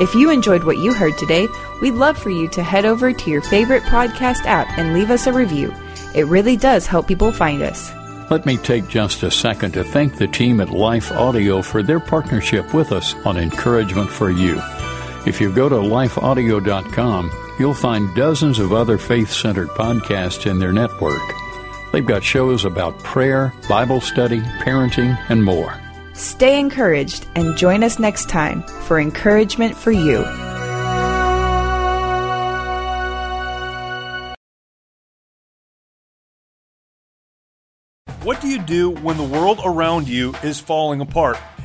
If 0.00 0.14
you 0.14 0.30
enjoyed 0.30 0.64
what 0.64 0.76
you 0.78 0.92
heard 0.92 1.16
today, 1.16 1.48
we'd 1.80 1.94
love 1.94 2.18
for 2.18 2.28
you 2.28 2.46
to 2.48 2.62
head 2.62 2.84
over 2.84 3.12
to 3.12 3.30
your 3.30 3.40
favorite 3.40 3.84
podcast 3.84 4.44
app 4.44 4.76
and 4.76 4.92
leave 4.92 5.10
us 5.10 5.26
a 5.26 5.32
review. 5.32 5.72
It 6.14 6.26
really 6.26 6.58
does 6.58 6.86
help 6.86 7.08
people 7.08 7.32
find 7.32 7.62
us. 7.62 7.90
Let 8.30 8.44
me 8.44 8.58
take 8.58 8.86
just 8.88 9.22
a 9.22 9.30
second 9.30 9.72
to 9.72 9.84
thank 9.84 10.16
the 10.18 10.26
team 10.26 10.60
at 10.60 10.68
Life 10.68 11.10
Audio 11.10 11.62
for 11.62 11.82
their 11.82 12.00
partnership 12.00 12.74
with 12.74 12.92
us 12.92 13.14
on 13.24 13.38
Encouragement 13.38 14.10
for 14.10 14.30
You. 14.30 14.60
If 15.26 15.40
you 15.40 15.50
go 15.50 15.70
to 15.70 15.76
lifeaudio.com, 15.76 17.45
you'll 17.58 17.74
find 17.74 18.14
dozens 18.14 18.58
of 18.58 18.72
other 18.72 18.98
faith 18.98 19.30
centered 19.30 19.68
podcasts 19.68 20.50
in 20.50 20.58
their 20.58 20.72
network. 20.72 21.22
They've 21.92 22.04
got 22.04 22.22
shows 22.22 22.64
about 22.64 22.98
prayer, 22.98 23.52
Bible 23.68 24.00
study, 24.00 24.40
parenting, 24.40 25.18
and 25.28 25.44
more. 25.44 25.80
Stay 26.14 26.58
encouraged 26.58 27.26
and 27.34 27.56
join 27.56 27.82
us 27.82 27.98
next 27.98 28.28
time 28.28 28.62
for 28.62 28.98
Encouragement 28.98 29.76
for 29.76 29.92
You. 29.92 30.24
What 38.22 38.40
do 38.40 38.48
you 38.48 38.58
do 38.58 38.90
when 38.90 39.16
the 39.18 39.22
world 39.22 39.60
around 39.64 40.08
you 40.08 40.34
is 40.42 40.58
falling 40.58 41.00
apart? 41.00 41.38